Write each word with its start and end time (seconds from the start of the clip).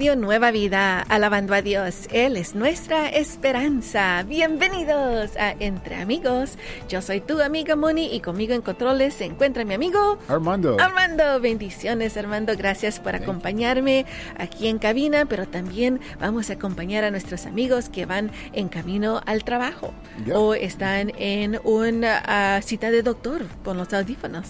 Radio 0.00 0.16
Nueva 0.16 0.50
Vida, 0.50 1.02
alabando 1.02 1.52
a 1.52 1.60
Dios. 1.60 2.08
Él 2.10 2.38
es 2.38 2.54
nuestra 2.54 3.10
esperanza. 3.10 4.22
Bienvenidos 4.22 5.36
a 5.36 5.50
Entre 5.60 5.96
Amigos. 5.96 6.56
Yo 6.88 7.02
soy 7.02 7.20
tu 7.20 7.42
amiga 7.42 7.76
Moni 7.76 8.06
y 8.06 8.20
conmigo 8.20 8.54
en 8.54 8.62
controles 8.62 9.12
se 9.12 9.26
encuentra 9.26 9.66
mi 9.66 9.74
amigo 9.74 10.18
Armando. 10.26 10.78
Armando, 10.80 11.38
bendiciones 11.38 12.16
Armando. 12.16 12.56
Gracias 12.56 12.98
por 12.98 13.14
acompañarme 13.14 14.06
aquí 14.38 14.68
en 14.68 14.78
cabina, 14.78 15.26
pero 15.26 15.46
también 15.46 16.00
vamos 16.18 16.48
a 16.48 16.54
acompañar 16.54 17.04
a 17.04 17.10
nuestros 17.10 17.44
amigos 17.44 17.90
que 17.90 18.06
van 18.06 18.30
en 18.54 18.70
camino 18.70 19.20
al 19.26 19.44
trabajo 19.44 19.92
Yeah. 20.24 20.38
o 20.38 20.54
están 20.54 21.12
en 21.16 21.60
una 21.64 22.22
ah, 22.26 22.60
cita 22.62 22.90
de 22.90 23.02
doctor 23.02 23.42
con 23.64 23.76
los 23.76 23.92
audífonos. 23.92 24.48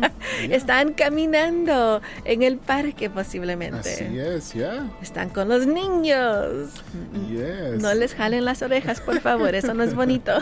están 0.42 0.94
caminando 0.94 2.00
en 2.24 2.42
el 2.42 2.58
parque 2.58 3.10
posiblemente. 3.10 3.94
Así 3.94 4.18
es, 4.18 4.54
ya. 4.54 4.91
Están 5.00 5.30
con 5.30 5.48
los 5.48 5.66
niños. 5.66 6.70
Yes. 7.28 7.80
No 7.80 7.92
les 7.94 8.14
jalen 8.14 8.44
las 8.44 8.62
orejas, 8.62 9.00
por 9.00 9.20
favor, 9.20 9.54
eso 9.54 9.74
no 9.74 9.82
es 9.82 9.94
bonito. 9.94 10.32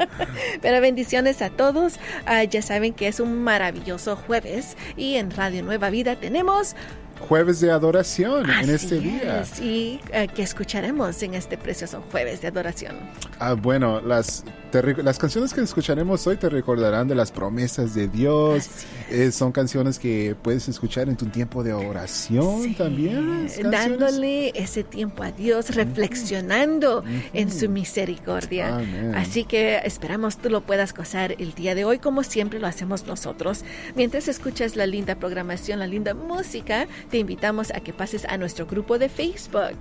Pero 0.62 0.80
bendiciones 0.80 1.42
a 1.42 1.50
todos. 1.50 1.94
Ah, 2.26 2.44
ya 2.44 2.62
saben 2.62 2.92
que 2.92 3.08
es 3.08 3.20
un 3.20 3.42
maravilloso 3.42 4.16
jueves 4.16 4.76
y 4.96 5.16
en 5.16 5.30
Radio 5.30 5.62
Nueva 5.62 5.90
Vida 5.90 6.16
tenemos 6.16 6.74
Jueves 7.20 7.60
de 7.60 7.70
adoración 7.70 8.44
en 8.44 8.50
Así 8.50 8.70
este 8.72 8.98
día. 8.98 9.40
es, 9.42 9.60
y 9.60 10.00
eh, 10.12 10.26
que 10.34 10.42
escucharemos 10.42 11.22
en 11.22 11.34
este 11.34 11.56
precioso 11.56 12.02
jueves 12.10 12.40
de 12.40 12.48
adoración. 12.48 12.96
Ah, 13.38 13.52
bueno, 13.54 14.00
las, 14.00 14.42
te 14.72 14.82
las 15.02 15.18
canciones 15.18 15.54
que 15.54 15.60
escucharemos 15.60 16.26
hoy 16.26 16.36
te 16.36 16.48
recordarán 16.48 17.06
de 17.06 17.14
las 17.14 17.30
promesas 17.30 17.94
de 17.94 18.08
Dios. 18.08 18.68
Eh, 19.10 19.30
son 19.32 19.52
canciones 19.52 19.98
que 19.98 20.34
puedes 20.42 20.68
escuchar 20.68 21.08
en 21.08 21.16
tu 21.16 21.26
tiempo 21.26 21.62
de 21.62 21.72
oración 21.72 22.62
Sí, 22.62 22.74
también. 22.74 23.48
dándole 23.70 24.50
ese 24.60 24.82
tiempo 24.82 25.22
a 25.22 25.30
Dios, 25.30 25.74
reflexionando 25.74 27.04
en 27.32 27.50
su 27.52 27.68
misericordia. 27.68 28.76
Amén. 28.78 29.14
Así 29.14 29.44
que 29.44 29.78
esperamos 29.84 30.38
tú 30.38 30.50
lo 30.50 30.62
puedas 30.62 30.94
gozar 30.94 31.36
el 31.38 31.54
día 31.54 31.74
de 31.74 31.84
hoy, 31.84 31.98
como 31.98 32.22
siempre 32.22 32.58
lo 32.58 32.66
hacemos 32.66 33.06
nosotros. 33.06 33.64
Mientras 33.94 34.26
escuchas 34.28 34.74
la 34.76 34.86
linda 34.86 35.14
programación, 35.14 35.78
la 35.78 35.86
linda 35.86 36.14
música, 36.14 36.86
te 37.10 37.18
invitamos 37.18 37.70
a 37.72 37.80
que 37.80 37.92
pases 37.92 38.24
a 38.24 38.38
nuestro 38.38 38.66
grupo 38.66 38.98
de 38.98 39.08
Facebook. 39.08 39.78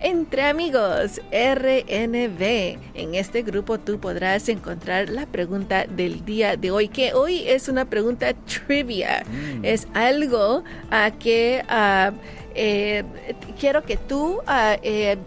Entre 0.00 0.42
amigos, 0.42 1.20
RNV. 1.30 2.42
En 2.94 3.14
este 3.14 3.42
grupo 3.42 3.78
tú 3.78 4.00
podrás 4.00 4.48
encontrar 4.48 5.08
la 5.08 5.26
pregunta 5.26 5.86
del 5.86 6.24
día 6.24 6.56
de 6.56 6.72
hoy, 6.72 6.88
que 6.88 7.14
hoy 7.14 7.44
es 7.46 7.68
una 7.68 7.84
pregunta 7.84 8.34
trivia. 8.66 9.22
Es 9.62 9.86
algo 9.94 10.64
a 10.90 11.12
que 11.12 11.62
eh, 12.54 13.04
quiero 13.60 13.84
que 13.84 13.96
tú 13.96 14.40
ah, 14.48 14.76
eh, 14.82 15.18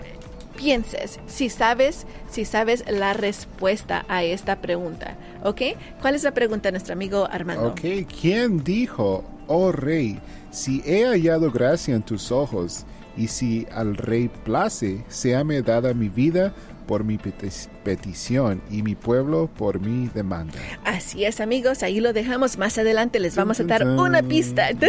pienses 0.58 1.20
si 1.26 1.50
sabes 1.50 2.06
si 2.30 2.44
sabes 2.44 2.84
la 2.90 3.14
respuesta 3.14 4.06
a 4.10 4.24
esta 4.24 4.58
pregunta, 4.58 5.16
¿ok? 5.44 5.62
¿Cuál 6.02 6.16
es 6.16 6.24
la 6.24 6.34
pregunta, 6.34 6.70
nuestro 6.72 6.94
amigo 6.94 7.28
Armando? 7.32 7.70
Ok, 7.70 7.82
¿quién 8.20 8.62
dijo, 8.62 9.24
oh 9.48 9.72
rey, 9.72 10.20
si 10.52 10.82
he 10.86 11.06
hallado 11.06 11.52
gracia 11.52 11.96
en 11.96 12.04
tus 12.04 12.32
ojos, 12.32 12.86
y 13.18 13.28
si 13.28 13.66
al 13.72 13.96
rey 13.96 14.30
place, 14.44 15.04
seame 15.08 15.62
dada 15.62 15.94
mi 15.94 16.10
vida 16.10 16.54
por 16.88 17.04
mi 17.04 17.18
peti- 17.18 17.70
petición 17.86 18.62
y 18.70 18.82
mi 18.82 18.96
pueblo 18.96 19.48
por 19.58 19.80
mi 19.80 20.10
demanda? 20.10 20.60
Así 20.84 21.24
es, 21.24 21.40
amigos, 21.40 21.84
ahí 21.84 22.02
lo 22.02 22.12
dejamos. 22.12 22.58
Más 22.58 22.78
adelante 22.78 23.20
les 23.22 23.36
vamos 23.38 23.60
a 23.62 23.64
dar 23.64 23.88
una 23.88 24.22
pista. 24.24 24.70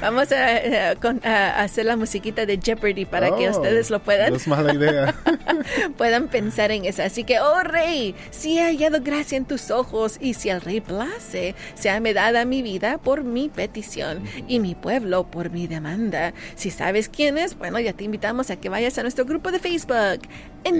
Vamos 0.00 0.32
a, 0.32 0.56
eh, 0.56 0.96
con- 1.00 1.20
a 1.24 1.62
hacer 1.62 1.86
la 1.86 1.96
musiquita 1.96 2.44
de 2.46 2.58
Jeopardy 2.62 3.04
para 3.04 3.34
que 3.36 3.48
Oh, 3.48 3.52
ustedes 3.52 3.90
lo 3.90 4.00
puedan 4.00 4.30
No 4.30 4.36
es 4.36 4.48
mala 4.48 4.74
idea. 4.74 5.14
puedan 5.96 6.28
pensar 6.28 6.70
en 6.72 6.84
eso. 6.84 7.02
Así 7.02 7.24
que, 7.24 7.38
oh 7.40 7.60
rey, 7.62 8.14
si 8.30 8.58
he 8.58 8.62
hallado 8.64 8.98
gracia 9.02 9.36
en 9.38 9.44
tus 9.44 9.70
ojos 9.70 10.18
y 10.20 10.34
si 10.34 10.50
al 10.50 10.60
rey 10.60 10.80
place, 10.80 11.54
sea 11.74 12.00
me 12.00 12.12
dada 12.14 12.44
mi 12.44 12.62
vida 12.62 12.98
por 12.98 13.22
mi 13.22 13.48
petición 13.48 14.22
y 14.48 14.58
mi 14.58 14.74
pueblo 14.74 15.24
por 15.30 15.50
mi 15.50 15.66
demanda. 15.66 16.32
Si 16.56 16.70
sabes 16.70 17.08
quién 17.08 17.38
es, 17.38 17.56
bueno, 17.56 17.78
ya 17.78 17.92
te 17.92 18.04
invitamos 18.04 18.50
a 18.50 18.56
que 18.56 18.68
vayas 18.68 18.98
a 18.98 19.02
nuestro 19.02 19.24
grupo 19.24 19.52
de 19.52 19.58
Facebook. 19.60 20.20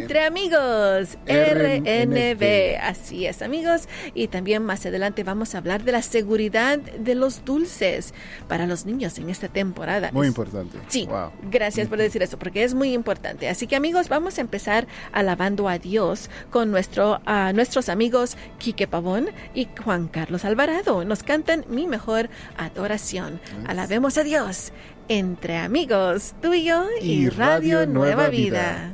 Entre 0.03 0.25
amigos, 0.25 1.19
RNB. 1.27 2.79
Así 2.83 3.27
es, 3.27 3.43
amigos. 3.43 3.89
Y 4.15 4.29
también 4.29 4.63
más 4.65 4.85
adelante 4.87 5.25
vamos 5.25 5.55
a 5.55 5.59
hablar 5.59 5.85
de 5.85 5.93
la 5.93 6.03
seguridad 6.03 6.79
de 6.79 7.15
los 7.15 7.45
dulces 7.45 8.15
para 8.49 8.67
los 8.67 8.87
niños 8.87 9.19
en 9.19 9.31
esta 9.31 9.49
temporada. 9.49 10.11
Muy 10.13 10.27
importante. 10.27 10.79
Sí, 10.89 11.07
Wow. 11.07 11.33
gracias 11.51 11.89
por 11.89 11.99
decir 11.99 12.23
eso, 12.23 12.39
porque 12.39 12.63
es 12.65 12.75
muy 12.75 12.93
importante. 12.95 13.49
Así 13.49 13.67
que 13.67 13.77
amigos, 13.77 14.09
vamos 14.09 14.39
a 14.39 14.41
empezar 14.41 14.87
alabando 15.13 15.69
a 15.69 15.79
Dios 15.79 16.31
con 16.51 16.71
nuestro, 16.71 17.21
a 17.27 17.53
nuestros 17.53 17.89
amigos 17.89 18.37
Quique 18.59 18.87
Pavón 18.87 19.31
y 19.55 19.69
Juan 19.83 20.09
Carlos 20.09 20.45
Alvarado. 20.45 21.05
Nos 21.05 21.23
cantan 21.23 21.65
Mi 21.69 21.87
Mejor 21.87 22.29
Adoración. 22.57 23.41
Alabemos 23.67 24.17
a 24.19 24.23
Dios 24.25 24.73
entre 25.09 25.57
amigos, 25.57 26.35
tú 26.41 26.55
y 26.55 26.61
y, 26.61 26.71
Y 27.03 27.29
Radio, 27.31 27.79
Radio 27.81 27.87
Nueva, 27.87 28.15
Nueva 28.15 28.29
Vida. 28.29 28.31
Vida. 28.31 28.93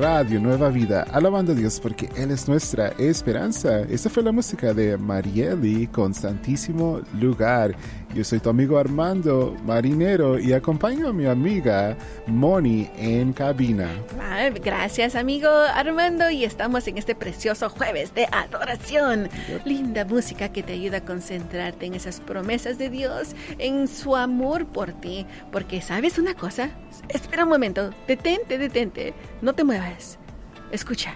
Radio 0.00 0.40
Nueva 0.40 0.70
Vida, 0.70 1.04
alabando 1.12 1.52
a 1.52 1.54
Dios 1.54 1.78
porque 1.78 2.08
Él 2.16 2.30
es 2.30 2.48
nuestra 2.48 2.88
esperanza. 2.96 3.80
Esta 3.80 4.08
fue 4.08 4.22
la 4.22 4.32
música 4.32 4.72
de 4.72 4.96
Marieli 4.96 5.88
con 5.88 6.14
Santísimo 6.14 7.02
Lugar. 7.20 7.76
Yo 8.14 8.24
soy 8.24 8.40
tu 8.40 8.48
amigo 8.48 8.78
Armando 8.78 9.54
Marinero 9.64 10.38
y 10.38 10.54
acompaño 10.54 11.08
a 11.08 11.12
mi 11.12 11.26
amiga 11.26 11.96
Moni 12.26 12.90
en 12.96 13.34
cabina. 13.34 13.90
Ah, 14.18 14.48
Gracias, 14.64 15.14
amigo 15.14 15.48
Armando. 15.48 16.30
Y 16.30 16.44
estamos 16.44 16.88
en 16.88 16.96
este 16.96 17.14
precioso 17.14 17.68
jueves 17.68 18.14
de 18.14 18.26
adoración. 18.32 19.28
Linda 19.66 20.06
música 20.06 20.50
que 20.50 20.62
te 20.62 20.72
ayuda 20.72 20.98
a 20.98 21.04
concentrarte 21.04 21.84
en 21.84 21.94
esas 21.94 22.20
promesas 22.20 22.78
de 22.78 22.88
Dios, 22.88 23.36
en 23.58 23.86
su 23.86 24.16
amor 24.16 24.64
por 24.64 24.92
ti. 24.92 25.26
Porque, 25.52 25.82
¿sabes 25.82 26.18
una 26.18 26.34
cosa? 26.34 26.70
Espera 27.10 27.44
un 27.44 27.50
momento. 27.50 27.90
Detente, 28.08 28.56
detente. 28.56 29.12
No 29.42 29.52
te 29.52 29.62
muevas. 29.62 29.89
Escucha. 30.72 31.14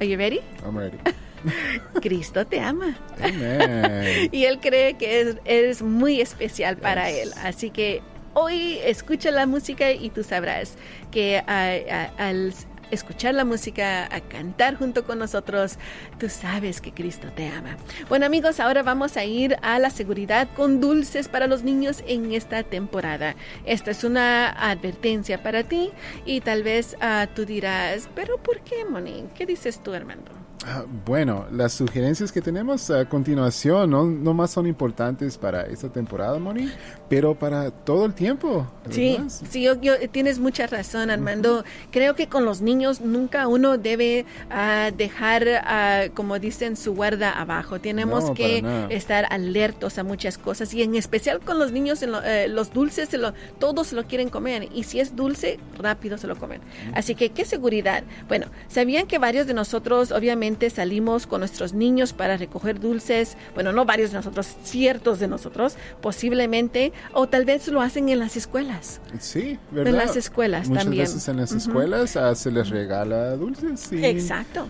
Are 0.00 0.06
you 0.08 0.16
ready? 0.18 0.40
I'm 0.64 0.76
ready. 0.76 0.98
Cristo 2.02 2.44
te 2.46 2.60
ama. 2.60 2.96
Amen. 3.20 4.28
Y 4.32 4.44
Él 4.44 4.60
cree 4.60 4.94
que 4.94 5.20
es- 5.20 5.36
eres 5.44 5.82
muy 5.82 6.20
especial 6.20 6.76
para. 6.76 7.10
Él. 7.10 7.30
Así 7.42 7.70
que 7.70 8.00
hoy 8.34 8.78
escucha 8.84 9.30
la 9.30 9.46
música 9.46 9.90
y 9.92 10.10
tú 10.10 10.22
sabrás 10.24 10.74
que 11.10 11.38
al 11.38 12.54
escuchar 12.92 13.34
la 13.34 13.44
música, 13.44 14.04
a 14.14 14.20
cantar 14.20 14.76
junto 14.76 15.04
con 15.04 15.18
nosotros, 15.18 15.78
tú 16.18 16.28
sabes 16.28 16.80
que 16.80 16.92
Cristo 16.92 17.28
te 17.34 17.48
ama. 17.48 17.76
Bueno 18.08 18.26
amigos, 18.26 18.60
ahora 18.60 18.82
vamos 18.82 19.16
a 19.16 19.24
ir 19.24 19.56
a 19.62 19.78
la 19.78 19.90
seguridad 19.90 20.48
con 20.54 20.80
dulces 20.80 21.28
para 21.28 21.46
los 21.46 21.62
niños 21.62 22.04
en 22.06 22.32
esta 22.32 22.62
temporada. 22.62 23.34
Esta 23.64 23.90
es 23.90 24.04
una 24.04 24.50
advertencia 24.50 25.42
para 25.42 25.64
ti 25.64 25.90
y 26.24 26.40
tal 26.40 26.62
vez 26.62 26.96
ah, 27.00 27.26
tú 27.34 27.44
dirás, 27.46 28.08
pero 28.14 28.36
¿por 28.38 28.60
qué, 28.60 28.84
Moni? 28.84 29.24
¿Qué 29.34 29.46
dices 29.46 29.82
tú, 29.82 29.92
Armando? 29.94 30.41
Ah, 30.64 30.84
Bueno, 31.04 31.46
las 31.50 31.72
sugerencias 31.72 32.30
que 32.30 32.40
tenemos 32.40 32.88
a 32.90 33.04
continuación 33.08 33.90
no, 33.90 34.04
no 34.04 34.32
más 34.32 34.52
son 34.52 34.66
importantes 34.68 35.36
para 35.36 35.62
esta 35.62 35.88
temporada, 35.88 36.38
Moni, 36.38 36.70
pero 37.08 37.34
para 37.34 37.70
todo 37.72 38.04
el 38.06 38.14
tiempo. 38.14 38.66
Sí, 38.88 39.12
¿verdad? 39.18 39.26
sí, 39.50 39.62
yo, 39.62 39.80
yo- 39.80 39.94
tienes 40.10 40.38
mucha 40.38 40.66
razón, 40.68 41.10
Armando. 41.10 41.64
Creo 41.90 42.14
que 42.14 42.28
con 42.28 42.44
los 42.44 42.60
niños 42.60 43.00
nunca 43.00 43.48
uno 43.48 43.76
debe 43.76 44.24
ah, 44.50 44.90
dejar, 44.96 45.48
ah, 45.64 46.02
como 46.14 46.38
dicen, 46.38 46.76
su 46.76 46.94
guarda 46.94 47.32
abajo. 47.32 47.80
Tenemos 47.80 48.24
No, 48.26 48.34
que 48.34 48.86
estar 48.90 49.26
alertos 49.30 49.98
a 49.98 50.04
muchas 50.04 50.38
cosas 50.38 50.72
y 50.74 50.82
en 50.82 50.94
especial 50.94 51.40
con 51.40 51.58
los 51.58 51.72
niños, 51.72 52.02
en 52.02 52.12
lo- 52.12 52.22
eh, 52.22 52.46
los 52.46 52.72
dulces, 52.72 53.08
se 53.08 53.18
lo- 53.18 53.32
todos 53.58 53.88
se 53.88 53.96
lo 53.96 54.04
quieren 54.04 54.28
comer 54.28 54.68
y 54.72 54.84
si 54.84 55.00
es 55.00 55.16
dulce, 55.16 55.58
rápido 55.78 56.18
se 56.18 56.28
lo 56.28 56.36
comen. 56.36 56.60
Así 56.94 57.16
que, 57.16 57.30
¿qué 57.30 57.44
seguridad? 57.44 58.04
Bueno, 58.28 58.46
¿sabían 58.68 59.08
que 59.08 59.18
varios 59.18 59.48
de 59.48 59.54
nosotros 59.54 60.12
obviamente 60.12 60.51
salimos 60.70 61.26
con 61.26 61.40
nuestros 61.40 61.72
niños 61.72 62.12
para 62.12 62.36
recoger 62.36 62.80
dulces? 62.80 63.36
Bueno, 63.54 63.72
no 63.72 63.84
varios 63.84 64.10
de 64.10 64.18
nosotros, 64.18 64.48
ciertos 64.64 65.18
de 65.18 65.28
nosotros, 65.28 65.76
posiblemente, 66.00 66.92
o 67.12 67.28
tal 67.28 67.44
vez 67.44 67.68
lo 67.68 67.80
hacen 67.80 68.08
en 68.08 68.18
las 68.18 68.36
escuelas. 68.36 69.00
Sí, 69.18 69.58
¿verdad? 69.70 69.92
En 69.92 69.98
las 69.98 70.16
escuelas 70.16 70.68
Muchas 70.68 70.84
también. 70.84 71.04
veces 71.04 71.28
en 71.28 71.36
las 71.36 71.52
escuelas 71.52 72.16
ah, 72.16 72.34
se 72.34 72.50
les 72.50 72.68
regala 72.70 73.36
dulces. 73.36 73.92
y 73.92 74.04
Exacto. 74.04 74.66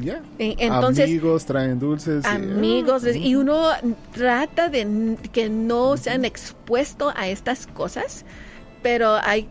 Ya. 0.00 0.22
E- 0.38 0.56
entonces- 0.58 1.04
Amigos 1.04 1.44
traen 1.44 1.78
dulces. 1.78 2.24
Amigos, 2.24 3.04
y 3.14 3.36
uno 3.36 3.68
trata 4.12 4.68
de 4.68 5.16
que 5.32 5.48
no 5.48 5.96
sean 5.96 6.24
expuestos 6.24 7.12
a 7.16 7.28
estas 7.28 7.66
cosas, 7.68 8.24
pero 8.82 9.14
hay 9.22 9.48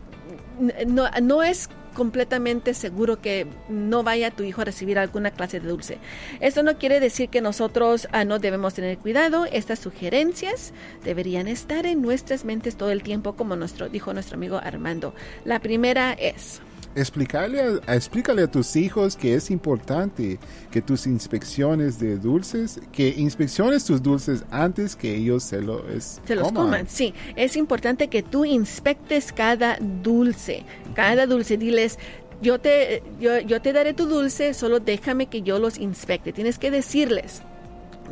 no, 0.86 1.08
no 1.22 1.42
es 1.42 1.68
completamente 1.94 2.74
seguro 2.74 3.20
que 3.20 3.46
no 3.68 4.02
vaya 4.02 4.30
tu 4.30 4.42
hijo 4.42 4.60
a 4.60 4.64
recibir 4.64 4.98
alguna 4.98 5.30
clase 5.30 5.60
de 5.60 5.68
dulce. 5.68 5.98
Esto 6.40 6.62
no 6.62 6.76
quiere 6.76 7.00
decir 7.00 7.28
que 7.30 7.40
nosotros 7.40 8.08
ah, 8.12 8.24
no 8.24 8.38
debemos 8.38 8.74
tener 8.74 8.98
cuidado. 8.98 9.46
Estas 9.46 9.78
sugerencias 9.78 10.72
deberían 11.04 11.48
estar 11.48 11.86
en 11.86 12.02
nuestras 12.02 12.44
mentes 12.44 12.76
todo 12.76 12.90
el 12.90 13.02
tiempo, 13.02 13.34
como 13.34 13.56
nuestro, 13.56 13.88
dijo 13.88 14.12
nuestro 14.12 14.36
amigo 14.36 14.60
Armando. 14.62 15.14
La 15.44 15.60
primera 15.60 16.12
es 16.12 16.60
explicarle 16.94 17.80
a, 17.86 17.94
explícale 17.94 18.42
a 18.42 18.50
tus 18.50 18.76
hijos 18.76 19.16
que 19.16 19.34
es 19.34 19.50
importante 19.50 20.38
que 20.70 20.82
tus 20.82 21.06
inspecciones 21.06 21.98
de 21.98 22.16
dulces, 22.16 22.80
que 22.92 23.08
inspecciones 23.08 23.84
tus 23.84 24.02
dulces 24.02 24.44
antes 24.50 24.96
que 24.96 25.14
ellos 25.14 25.42
se, 25.42 25.60
lo, 25.60 25.88
es, 25.88 26.20
se 26.26 26.36
los 26.36 26.52
coman. 26.52 26.86
Sí, 26.88 27.14
es 27.36 27.56
importante 27.56 28.08
que 28.08 28.22
tú 28.22 28.44
inspectes 28.44 29.32
cada 29.32 29.78
dulce, 29.80 30.64
cada 30.94 31.26
dulce. 31.26 31.56
Diles, 31.56 31.98
yo 32.40 32.60
te, 32.60 33.02
yo, 33.20 33.38
yo 33.40 33.60
te 33.60 33.72
daré 33.72 33.94
tu 33.94 34.06
dulce, 34.06 34.54
solo 34.54 34.80
déjame 34.80 35.26
que 35.26 35.42
yo 35.42 35.58
los 35.58 35.78
inspecte. 35.78 36.32
Tienes 36.32 36.58
que 36.58 36.70
decirles, 36.70 37.42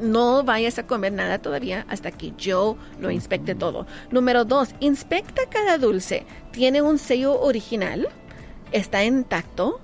no 0.00 0.43
vayas 0.43 0.78
a 0.78 0.87
comer 0.87 1.12
nada 1.12 1.38
todavía 1.38 1.85
hasta 1.88 2.11
que 2.11 2.32
yo 2.37 2.76
lo 3.00 3.11
inspecte 3.11 3.55
todo. 3.55 3.87
Número 4.11 4.44
dos, 4.44 4.70
inspecta 4.81 5.43
cada 5.49 5.78
dulce. 5.78 6.25
¿Tiene 6.50 6.82
un 6.82 6.99
sello 6.99 7.40
original? 7.40 8.08
Está 8.73 9.05
intacto. 9.05 9.81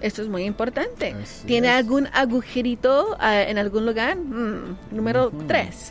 Esto 0.00 0.22
es 0.22 0.28
muy 0.28 0.44
importante. 0.44 1.14
¿Tiene 1.46 1.68
algún 1.70 2.06
agujerito 2.12 3.16
ah, 3.18 3.42
en 3.42 3.58
algún 3.58 3.84
lugar? 3.84 4.16
Mm, 4.16 4.76
número 4.92 5.32
tres. 5.48 5.90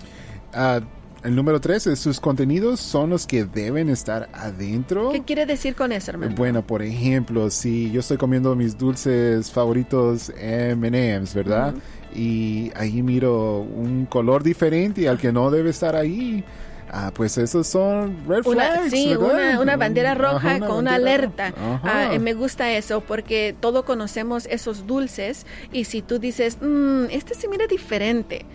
Ah, 0.54 0.80
el 1.24 1.36
número 1.36 1.60
tres 1.60 1.88
es 1.88 2.00
sus 2.00 2.22
contenidos 2.22 2.80
son 2.80 3.10
los 3.10 3.28
que 3.28 3.44
deben 3.44 3.90
estar 3.90 4.30
adentro. 4.32 5.12
¿Qué 5.12 5.24
quiere 5.24 5.46
decir 5.46 5.76
con 5.76 5.92
eso, 5.92 6.12
hermano? 6.12 6.34
Bueno, 6.36 6.66
por 6.66 6.82
ejemplo, 6.82 7.50
si 7.50 7.92
yo 7.92 8.00
estoy 8.00 8.16
comiendo 8.16 8.56
mis 8.56 8.78
dulces 8.78 9.52
favoritos 9.52 10.32
M&M's, 10.38 11.34
¿verdad? 11.34 11.74
Y 12.16 12.72
ahí 12.76 13.04
miro 13.04 13.60
un 13.60 14.06
color 14.06 14.42
diferente 14.42 15.10
al 15.10 15.18
que 15.18 15.34
no 15.34 15.52
debe 15.52 15.72
estar 15.72 15.96
ahí 15.98 16.46
Ah, 16.92 17.12
pues 17.14 17.38
esos 17.38 17.68
son 17.68 18.18
red 18.28 18.44
flags. 18.44 18.92
sí, 18.92 19.16
una, 19.16 19.78
bandera 19.78 20.16
roja 20.16 20.60
con 20.60 20.78
una 20.78 20.96
alerta. 20.96 21.54
Ah, 21.84 22.12
me 22.20 22.34
gusta 22.34 22.72
eso 22.72 23.02
porque 23.02 23.56
todos 23.60 23.84
conocemos 23.86 24.46
esos 24.48 24.88
dulces 24.88 25.46
y 25.72 25.86
si 25.86 26.02
tú 26.02 26.20
dices, 26.20 26.58
mmm, 26.62 27.06
este 27.12 27.34
se 27.34 27.48
mira 27.48 27.68
diferente, 27.68 28.46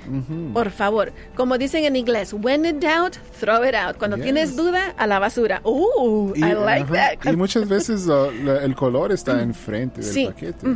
por 0.52 0.70
favor, 0.70 1.12
como 1.37 1.58
dicen 1.58 1.84
en 1.84 1.96
inglés, 1.96 2.32
when 2.32 2.64
in 2.64 2.81
doubt, 2.81 3.17
throw 3.38 3.64
it 3.64 3.75
out. 3.75 3.96
Cuando 3.96 4.17
tienes 4.19 4.56
duda, 4.56 4.93
a 4.96 5.06
la 5.06 5.19
basura. 5.19 5.61
Uh, 5.64 6.32
I 6.37 6.55
like 6.55 6.90
that. 6.93 7.32
Y 7.32 7.37
muchas 7.37 7.69
veces 7.69 8.06
el 8.08 8.75
color 8.75 9.12
está 9.12 9.43
enfrente 9.43 10.00
del 10.00 10.26
paquete. 10.26 10.67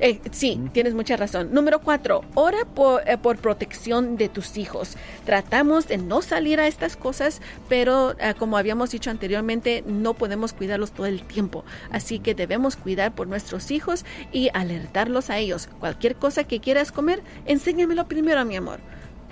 Eh, 0.00 0.20
sí, 0.30 0.60
tienes 0.72 0.94
mucha 0.94 1.16
razón. 1.16 1.52
Número 1.52 1.80
cuatro, 1.80 2.22
ora 2.34 2.64
por, 2.64 3.02
eh, 3.08 3.18
por 3.18 3.38
protección 3.38 4.16
de 4.16 4.28
tus 4.28 4.56
hijos. 4.56 4.96
Tratamos 5.24 5.88
de 5.88 5.98
no 5.98 6.22
salir 6.22 6.60
a 6.60 6.66
estas 6.66 6.95
cosas, 6.96 7.40
pero 7.68 8.14
eh, 8.18 8.34
como 8.38 8.56
habíamos 8.56 8.90
dicho 8.90 9.10
anteriormente, 9.10 9.84
no 9.86 10.14
podemos 10.14 10.52
cuidarlos 10.52 10.92
todo 10.92 11.06
el 11.06 11.22
tiempo. 11.22 11.64
Así 11.90 12.18
que 12.18 12.34
debemos 12.34 12.76
cuidar 12.76 13.14
por 13.14 13.26
nuestros 13.26 13.70
hijos 13.70 14.04
y 14.32 14.50
alertarlos 14.54 15.30
a 15.30 15.38
ellos. 15.38 15.68
Cualquier 15.80 16.16
cosa 16.16 16.44
que 16.44 16.60
quieras 16.60 16.92
comer, 16.92 17.22
enséñamelo 17.46 18.06
primero, 18.08 18.44
mi 18.44 18.56
amor. 18.56 18.80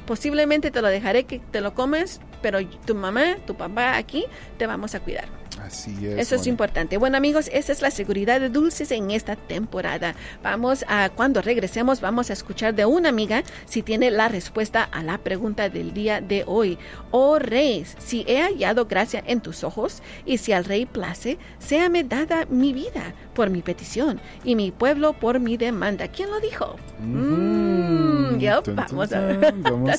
Posiblemente 0.07 0.71
te 0.71 0.83
lo 0.83 0.89
dejaré 0.89 1.25
que 1.25 1.39
te 1.39 1.61
lo 1.61 1.75
comes, 1.75 2.21
pero 2.43 2.59
tu 2.87 2.95
mamá, 2.95 3.37
tu 3.47 3.57
papá 3.57 3.97
aquí 3.97 4.27
te 4.59 4.67
vamos 4.67 4.95
a 4.95 5.01
cuidar. 5.01 5.44
Así 5.65 6.07
es. 6.07 6.19
Eso 6.19 6.35
es 6.35 6.47
importante. 6.47 6.99
Bueno, 6.99 7.17
amigos, 7.17 7.49
esa 7.53 7.73
es 7.73 7.81
la 7.81 7.91
seguridad 7.91 8.41
de 8.41 8.51
dulces 8.51 8.91
en 8.91 9.11
esta 9.11 9.35
temporada. 9.35 10.15
Vamos 10.43 10.85
a, 10.89 11.09
cuando 11.09 11.41
regresemos, 11.41 12.01
vamos 12.01 12.29
a 12.29 12.35
escuchar 12.35 12.75
de 12.75 12.85
una 12.85 13.09
amiga 13.09 13.43
si 13.65 13.83
tiene 13.83 14.11
la 14.11 14.29
respuesta 14.29 14.83
a 14.85 15.03
la 15.03 15.19
pregunta 15.19 15.71
del 15.71 15.95
día 15.95 16.21
de 16.21 16.45
hoy. 16.47 16.79
Oh 17.11 17.39
Rey, 17.39 17.87
si 17.99 18.25
he 18.27 18.43
hallado 18.43 18.87
gracia 18.87 19.23
en 19.27 19.41
tus 19.41 19.65
ojos 19.65 20.03
y 20.27 20.39
si 20.39 20.53
al 20.53 20.65
Rey 20.65 20.85
place, 20.85 21.39
séame 21.59 22.05
dada 22.05 22.45
mi 22.51 22.73
vida 22.73 23.15
por 23.35 23.51
mi 23.51 23.63
petición 23.63 24.21
y 24.45 24.57
mi 24.57 24.71
pueblo 24.71 25.15
por 25.15 25.41
mi 25.41 25.57
demanda. 25.57 26.09
¿Quién 26.09 26.31
lo 26.31 26.41
dijo? 26.41 26.77
Mm, 27.01 28.39
vamos, 28.75 29.13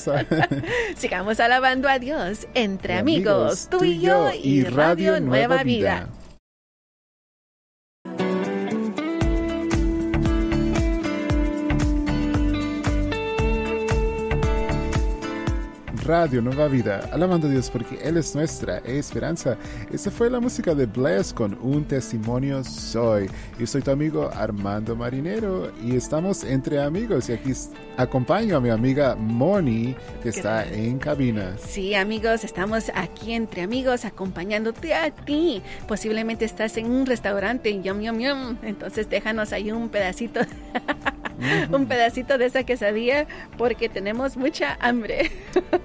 a... 0.08 0.24
Sigamos 0.96 1.40
alabando 1.40 1.88
a 1.88 1.98
Dios 1.98 2.46
entre 2.54 2.94
amigos, 2.94 3.68
tú 3.70 3.84
y 3.84 4.00
yo 4.00 4.30
y 4.32 4.64
Radio 4.64 5.20
Nueva 5.20 5.55
Vida. 5.64 6.08
Radio 16.06 16.40
Nueva 16.40 16.68
Vida, 16.68 17.10
alabando 17.10 17.48
a 17.48 17.50
Dios 17.50 17.68
porque 17.68 17.98
Él 18.00 18.16
es 18.16 18.32
nuestra 18.36 18.78
esperanza. 18.78 19.56
Esta 19.92 20.08
fue 20.08 20.30
la 20.30 20.38
música 20.38 20.72
de 20.72 20.86
Bless 20.86 21.32
con 21.32 21.58
Un 21.60 21.84
Testimonio 21.84 22.62
Soy. 22.62 23.28
Yo 23.58 23.66
soy 23.66 23.82
tu 23.82 23.90
amigo 23.90 24.30
Armando 24.32 24.94
Marinero 24.94 25.72
y 25.82 25.96
estamos 25.96 26.44
entre 26.44 26.80
amigos 26.80 27.28
y 27.28 27.32
aquí 27.32 27.52
acompaño 27.96 28.56
a 28.56 28.60
mi 28.60 28.70
amiga 28.70 29.16
Moni 29.16 29.96
que 30.22 30.28
está 30.28 30.64
en 30.64 31.00
cabina. 31.00 31.56
Sí, 31.58 31.96
amigos, 31.96 32.44
estamos 32.44 32.92
aquí 32.94 33.32
entre 33.32 33.62
amigos 33.62 34.04
acompañándote 34.04 34.94
a 34.94 35.10
ti. 35.10 35.60
Posiblemente 35.88 36.44
estás 36.44 36.76
en 36.76 36.88
un 36.88 37.06
restaurante, 37.06 37.82
yum, 37.82 38.00
yum, 38.00 38.20
yum. 38.20 38.56
Entonces 38.62 39.10
déjanos 39.10 39.52
ahí 39.52 39.72
un 39.72 39.88
pedacito. 39.88 40.40
un 41.70 41.86
pedacito 41.86 42.38
de 42.38 42.46
esa 42.46 42.64
quesadilla 42.64 43.26
porque 43.58 43.88
tenemos 43.88 44.36
mucha 44.36 44.76
hambre. 44.80 45.30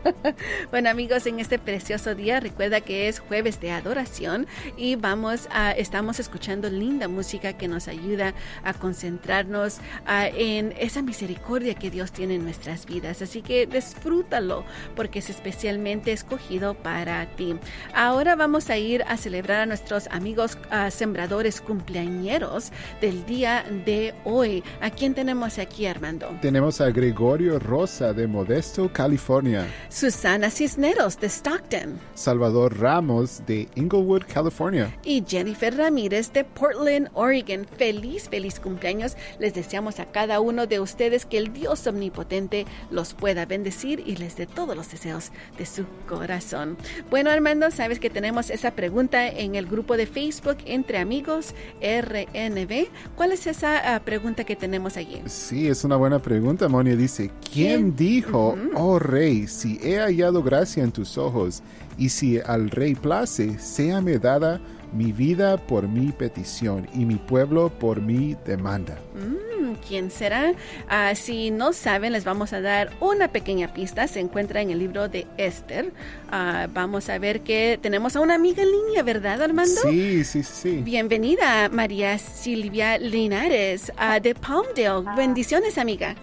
bueno 0.71 0.89
amigos, 0.89 1.25
en 1.25 1.39
este 1.39 1.59
precioso 1.59 2.15
día 2.15 2.39
recuerda 2.39 2.81
que 2.81 3.07
es 3.07 3.19
jueves 3.19 3.59
de 3.59 3.71
adoración 3.71 4.47
y 4.77 4.95
vamos 4.95 5.47
a, 5.51 5.71
estamos 5.71 6.19
escuchando 6.19 6.69
linda 6.69 7.07
música 7.07 7.53
que 7.53 7.67
nos 7.67 7.87
ayuda 7.87 8.33
a 8.63 8.73
concentrarnos 8.73 9.79
en 10.07 10.73
esa 10.79 11.01
misericordia 11.01 11.75
que 11.75 11.89
Dios 11.89 12.11
tiene 12.11 12.35
en 12.35 12.43
nuestras 12.43 12.85
vidas. 12.85 13.21
Así 13.21 13.41
que 13.41 13.67
disfrútalo 13.67 14.63
porque 14.95 15.19
es 15.19 15.29
especialmente 15.29 16.11
escogido 16.11 16.73
para 16.75 17.25
ti. 17.35 17.55
Ahora 17.93 18.35
vamos 18.35 18.69
a 18.69 18.77
ir 18.77 19.03
a 19.07 19.17
celebrar 19.17 19.61
a 19.61 19.65
nuestros 19.65 20.07
amigos 20.07 20.57
sembradores 20.89 21.61
cumpleañeros 21.61 22.71
del 22.99 23.25
día 23.25 23.65
de 23.85 24.13
hoy. 24.23 24.63
¿A 24.81 24.89
quién 24.89 25.13
tenemos 25.13 25.40
aquí, 25.41 25.87
Armando? 25.87 26.37
Tenemos 26.39 26.81
a 26.81 26.91
Gregorio 26.91 27.57
Rosa 27.57 28.13
de 28.13 28.27
Modesto, 28.27 28.91
California. 28.93 29.67
Susana 29.89 30.51
Cisneros 30.51 31.19
de 31.19 31.27
Stockton, 31.27 31.99
Salvador 32.13 32.77
Ramos 32.79 33.43
de 33.47 33.67
Inglewood, 33.75 34.23
California 34.31 34.95
y 35.03 35.23
Jennifer 35.27 35.75
Ramírez 35.75 36.31
de 36.31 36.43
Portland, 36.43 37.09
Oregon. 37.15 37.65
Feliz, 37.77 38.29
feliz 38.29 38.59
cumpleaños. 38.59 39.17
Les 39.39 39.55
deseamos 39.55 39.99
a 39.99 40.05
cada 40.05 40.39
uno 40.39 40.67
de 40.67 40.79
ustedes 40.79 41.25
que 41.25 41.39
el 41.39 41.51
Dios 41.53 41.87
omnipotente 41.87 42.67
los 42.91 43.15
pueda 43.15 43.45
bendecir 43.47 44.03
y 44.05 44.17
les 44.17 44.35
dé 44.35 44.45
todos 44.45 44.75
los 44.75 44.91
deseos 44.91 45.31
de 45.57 45.65
su 45.65 45.85
corazón. 46.07 46.77
Bueno, 47.09 47.31
Armando, 47.31 47.71
sabes 47.71 47.99
que 47.99 48.11
tenemos 48.11 48.51
esa 48.51 48.71
pregunta 48.71 49.27
en 49.27 49.55
el 49.55 49.65
grupo 49.65 49.97
de 49.97 50.05
Facebook 50.05 50.57
Entre 50.65 50.99
Amigos 50.99 51.55
RNB. 51.81 52.89
¿Cuál 53.15 53.31
es 53.31 53.47
esa 53.47 53.95
ah, 53.95 53.99
pregunta 54.01 54.43
que 54.43 54.55
tenemos 54.55 54.97
allí? 54.97 55.21
Sí, 55.31 55.69
es 55.69 55.85
una 55.85 55.95
buena 55.95 56.19
pregunta. 56.19 56.67
Monia 56.67 56.97
dice, 56.97 57.31
¿quién, 57.53 57.95
dijo, 57.95 58.57
oh 58.75 58.99
rey, 58.99 59.47
si 59.47 59.79
he 59.81 59.97
hallado 59.97 60.43
gracia 60.43 60.83
en 60.83 60.91
tus 60.91 61.17
ojos, 61.17 61.63
y 61.97 62.09
si 62.09 62.39
al 62.39 62.69
rey 62.69 62.95
place, 62.95 63.57
séame 63.57 64.19
dada 64.19 64.59
mi 64.91 65.11
vida 65.11 65.57
por 65.57 65.87
mi 65.87 66.11
petición 66.11 66.87
y 66.93 67.05
mi 67.05 67.15
pueblo 67.15 67.69
por 67.69 68.01
mi 68.01 68.35
demanda. 68.45 68.97
Mm, 69.13 69.73
¿Quién 69.87 70.11
será? 70.11 70.53
Ah, 70.89 71.13
si 71.15 71.51
no 71.51 71.73
saben, 71.73 72.13
les 72.13 72.25
vamos 72.25 72.53
a 72.53 72.61
dar 72.61 72.91
una 72.99 73.29
pequeña 73.29 73.73
pista. 73.73 74.07
Se 74.07 74.19
encuentra 74.19 74.61
en 74.61 74.69
el 74.71 74.79
libro 74.79 75.07
de 75.07 75.27
Esther. 75.37 75.91
Ah, 76.31 76.67
vamos 76.73 77.09
a 77.09 77.17
ver 77.17 77.41
que 77.41 77.79
tenemos 77.81 78.15
a 78.15 78.21
una 78.21 78.35
amiga 78.35 78.63
en 78.63 78.71
línea, 78.71 79.03
¿verdad, 79.03 79.41
Armando? 79.41 79.81
Sí, 79.81 80.23
sí, 80.23 80.43
sí. 80.43 80.81
Bienvenida, 80.83 81.69
María 81.69 82.17
Silvia 82.17 82.97
Linares 82.97 83.91
ah, 83.97 84.19
de 84.19 84.35
Palmdale. 84.35 85.15
Bendiciones, 85.15 85.77
amiga. 85.77 86.15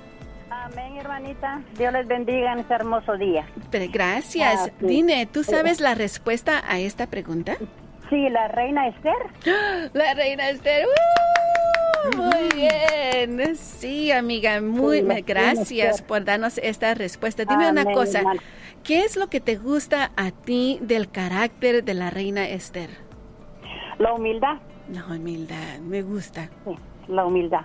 Amén, 0.51 0.97
hermanita. 0.99 1.63
Dios 1.79 1.93
les 1.93 2.07
bendiga 2.07 2.53
en 2.53 2.59
este 2.59 2.75
hermoso 2.75 3.17
día. 3.17 3.49
gracias. 3.91 4.67
Ah, 4.67 4.73
Dime, 4.81 5.27
¿tú 5.27 5.43
sabes 5.43 5.81
la 5.81 5.95
respuesta 5.95 6.63
a 6.69 6.79
esta 6.79 7.07
pregunta? 7.07 7.57
Sí, 8.11 8.29
la 8.31 8.49
reina 8.49 8.89
Esther. 8.89 9.15
La 9.93 10.15
reina 10.15 10.51
Esther. 10.51 10.87
¡Uh! 10.87 12.17
Muy 12.17 12.49
bien. 12.55 13.57
Sí, 13.57 14.11
amiga, 14.13 14.61
muy 14.61 15.03
gracias 15.23 16.01
por 16.01 16.25
darnos 16.25 16.59
esta 16.59 16.95
respuesta. 16.95 17.45
Dime 17.45 17.71
una 17.71 17.85
cosa. 17.85 18.23
¿Qué 18.85 19.01
es 19.01 19.17
lo 19.17 19.29
que 19.29 19.41
te 19.41 19.57
gusta 19.57 20.13
a 20.17 20.31
ti 20.31 20.79
del 20.81 21.11
carácter 21.11 21.85
de 21.85 21.95
la 21.95 22.11
reina 22.11 22.49
Esther? 22.49 22.91
La 23.99 24.15
humildad. 24.15 24.59
La 24.93 25.05
humildad, 25.07 25.79
me 25.81 26.03
gusta. 26.03 26.49
Sí, 26.65 26.75
la 27.09 27.27
humildad. 27.27 27.63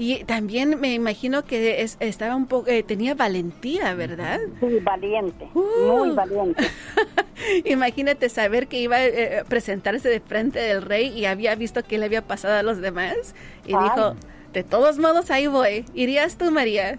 Y 0.00 0.22
también 0.24 0.78
me 0.80 0.94
imagino 0.94 1.44
que 1.44 1.82
es- 1.82 1.96
estaba 1.98 2.36
un 2.36 2.46
poco, 2.46 2.68
eh, 2.68 2.84
tenía 2.84 3.14
valentía, 3.14 3.94
¿verdad? 3.94 4.38
Sí, 4.60 4.78
valiente, 4.80 5.48
Uh. 5.54 5.62
muy 5.98 6.10
valiente. 6.10 6.62
Imagínate 7.64 8.28
saber 8.28 8.68
que 8.68 8.80
iba 8.80 9.04
eh, 9.04 9.40
a 9.40 9.44
presentarse 9.44 10.08
de 10.08 10.20
frente 10.20 10.60
del 10.60 10.82
rey 10.82 11.08
y 11.08 11.24
había 11.26 11.54
visto 11.56 11.82
qué 11.82 11.98
le 11.98 12.04
había 12.06 12.22
pasado 12.22 12.54
a 12.54 12.62
los 12.62 12.78
demás 12.80 13.34
y 13.66 13.74
Ay. 13.74 13.82
dijo, 13.84 14.14
de 14.52 14.62
todos 14.62 14.98
modos 14.98 15.30
ahí 15.32 15.48
voy. 15.48 15.84
¿Irías 15.94 16.38
tú, 16.38 16.50
María? 16.52 16.98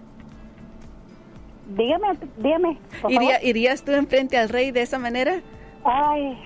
Dígame, 1.75 2.07
dígame, 2.37 2.77
por 3.01 3.11
¿Iría- 3.11 3.35
favor. 3.35 3.47
¿Irías 3.47 3.83
tú 3.83 3.91
enfrente 3.93 4.37
al 4.37 4.49
rey 4.49 4.71
de 4.71 4.81
esa 4.81 4.99
manera? 4.99 5.41
Ay, 5.83 6.37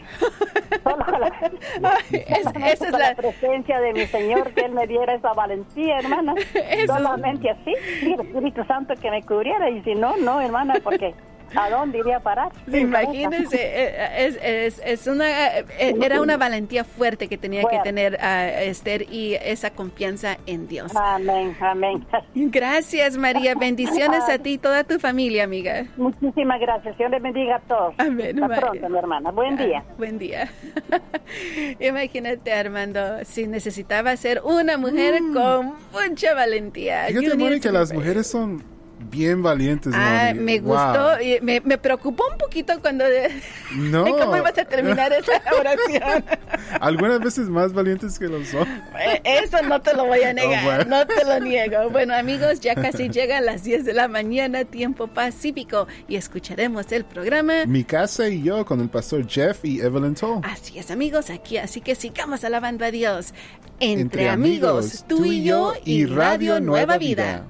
solo 0.84 1.06
la, 1.20 1.32
Ay, 1.84 2.24
es- 2.28 2.48
esa 2.56 2.72
es 2.88 2.92
la... 2.92 2.98
la 3.00 3.16
presencia 3.16 3.80
de 3.80 3.94
mi 3.94 4.06
Señor 4.06 4.52
que 4.54 4.62
Él 4.66 4.72
me 4.74 4.86
diera 4.88 5.13
esa 5.16 5.34
valentía, 5.34 6.00
hermana. 6.00 6.36
Eso. 6.70 6.94
Solamente 6.96 7.50
así, 7.50 7.74
y 8.04 8.13
el 8.13 8.20
Espíritu 8.22 8.63
Santo 8.66 8.94
que 9.02 9.10
me 9.10 9.24
cubriera. 9.24 9.70
Y 9.70 9.82
si 9.84 9.96
no, 9.96 10.16
no, 10.18 10.40
hermana, 10.40 10.75
porque 10.84 11.16
¿a 11.56 11.70
dónde 11.70 12.00
iría 12.00 12.18
a 12.18 12.20
parar? 12.20 12.52
Cabeza. 12.52 12.78
Imagínense, 12.78 13.58
eh, 13.62 14.26
es, 14.26 14.40
es, 14.42 14.82
es 14.86 15.08
una, 15.08 15.58
eh, 15.60 15.66
era 16.02 16.22
una 16.22 16.38
valentía 16.38 16.84
fuerte 16.84 17.28
que 17.28 17.38
tenía 17.38 17.64
que 17.64 17.80
tener 17.80 18.20
a 18.22 18.62
Esther 18.64 19.04
y 19.12 19.36
esa 19.36 19.72
confianza 19.72 20.38
en 20.46 20.68
Dios. 20.68 20.92
Amén, 20.96 21.56
amén. 21.60 22.06
Gracias, 22.36 23.18
María. 23.18 23.56
Bendiciones 23.56 24.24
a 24.30 24.38
ti 24.38 24.54
y 24.54 24.58
toda 24.58 24.84
tu 24.84 25.00
familia, 25.00 25.44
amiga. 25.44 25.86
Muchísimas 25.98 26.60
gracias. 26.60 26.98
Dios 26.98 27.12
les 27.12 27.22
bendiga 27.22 27.58
a 27.58 27.60
todos. 27.60 27.96
Amén, 27.98 28.36
Hasta 28.36 28.48
María. 28.48 28.62
pronto, 28.62 28.90
mi 28.90 28.98
hermana. 28.98 29.32
Buen 29.32 29.58
día. 29.58 29.84
Ah, 29.88 29.94
buen 29.98 30.18
día. 30.18 30.50
Imagínate, 31.80 32.54
Armando, 32.54 33.24
si 33.24 33.48
necesitaba 33.48 34.16
ser 34.18 34.42
una 34.44 34.78
mujer 34.78 35.22
con 35.34 35.74
mucha 35.92 36.34
valentía. 36.34 37.06
Fíjate, 37.08 37.36
needed 37.36 37.62
que 37.62 37.72
las 37.72 37.94
mujeres 37.94 38.28
son 38.28 38.73
bien 39.12 39.44
valientes. 39.44 39.94
Ah, 39.96 40.32
me 40.36 40.60
gustó, 40.60 41.12
me, 41.42 41.62
me 41.62 41.78
preocupó 41.78 42.24
un 42.32 42.38
poquito 42.38 42.74
cuando... 42.82 43.06
No. 43.76 44.06
¿Cómo 44.06 44.38
ibas 44.38 44.56
a 44.58 44.66
terminar 44.66 45.12
esa 45.20 45.42
oración? 45.60 46.24
Algunas 46.80 47.20
veces 47.20 47.50
más 47.50 47.74
valientes 47.74 48.20
que 48.20 48.28
los 48.28 48.54
hombres. 48.54 48.78
Eh, 49.00 49.22
Eso 49.44 49.62
no 49.64 49.82
te 49.82 49.96
lo 49.96 50.06
voy 50.06 50.22
a 50.22 50.32
negar, 50.34 50.64
Oh, 50.64 50.66
bueno. 50.66 50.86
no 50.86 51.08
te 51.08 51.26
lo 51.26 51.40
niego. 51.40 51.90
Bueno, 51.90 52.14
amigos, 52.16 52.60
ya 52.60 52.76
casi 52.76 53.10
llegan 53.10 53.46
las 53.46 53.64
10 53.64 53.84
de 53.86 53.94
la 53.94 54.08
mañana, 54.08 54.64
tiempo 54.66 55.08
pacífico, 55.08 55.88
y 56.08 56.16
escucharemos 56.18 56.92
el 56.92 57.04
programa. 57.04 57.66
Mi 57.66 57.84
casa 57.84 58.30
y 58.30 58.44
yo 58.44 58.64
con 58.66 58.80
el 58.80 58.90
pastor 58.90 59.28
Jeff 59.28 59.66
y 59.66 59.82
Evelyn 59.82 60.14
Toll. 60.16 60.42
Así 60.44 60.78
es, 60.78 60.92
amigos, 60.92 61.30
aquí, 61.32 61.58
así 61.58 61.82
que 61.82 61.96
sigamos 61.96 62.44
alabando 62.44 62.86
a 62.86 62.92
Dios. 62.92 63.34
Entre, 63.80 64.30
amigos, 64.30 65.04
tú 65.08 65.26
y 65.26 65.44
yo 65.44 65.74
y 65.84 66.06
Radio 66.06 66.60
Nueva 66.60 66.98
Vida. 67.00 67.48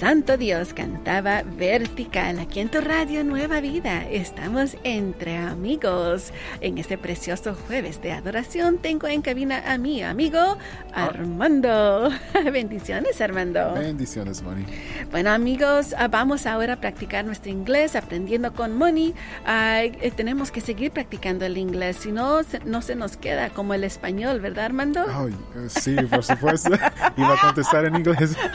Santo 0.00 0.38
Dios 0.38 0.72
cantaba 0.72 1.42
vertical 1.42 2.38
aquí 2.38 2.60
en 2.60 2.70
tu 2.70 2.80
radio 2.80 3.22
Nueva 3.22 3.60
Vida. 3.60 4.02
Estamos 4.08 4.78
entre 4.82 5.36
amigos. 5.36 6.32
En 6.62 6.78
este 6.78 6.96
precioso 6.96 7.54
jueves 7.54 8.00
de 8.00 8.12
adoración 8.12 8.78
tengo 8.78 9.08
en 9.08 9.20
cabina 9.20 9.62
a 9.70 9.76
mi 9.76 10.02
amigo 10.02 10.56
Armando. 10.94 12.08
Bendiciones, 12.50 13.20
Armando. 13.20 13.74
Bendiciones, 13.74 14.42
Moni. 14.42 14.64
Bueno 15.10 15.32
amigos, 15.32 15.94
ah, 15.98 16.08
vamos 16.08 16.46
ahora 16.46 16.72
a 16.72 16.76
practicar 16.76 17.26
nuestro 17.26 17.52
inglés 17.52 17.94
aprendiendo 17.94 18.54
con 18.54 18.74
Moni. 18.78 19.12
Eh, 19.46 20.12
tenemos 20.16 20.50
que 20.50 20.62
seguir 20.62 20.92
practicando 20.92 21.44
el 21.44 21.58
inglés, 21.58 21.98
si 21.98 22.10
no, 22.10 22.40
no 22.64 22.80
se 22.80 22.94
nos 22.94 23.18
queda 23.18 23.50
como 23.50 23.74
el 23.74 23.84
español, 23.84 24.40
¿verdad 24.40 24.64
Armando? 24.64 25.04
Eh, 25.28 25.68
sí, 25.68 25.94
por 26.08 26.24
supuesto. 26.24 26.70
Iba 27.18 27.34
a 27.34 27.40
contestar 27.42 27.84
en 27.84 27.96
inglés. 27.96 28.34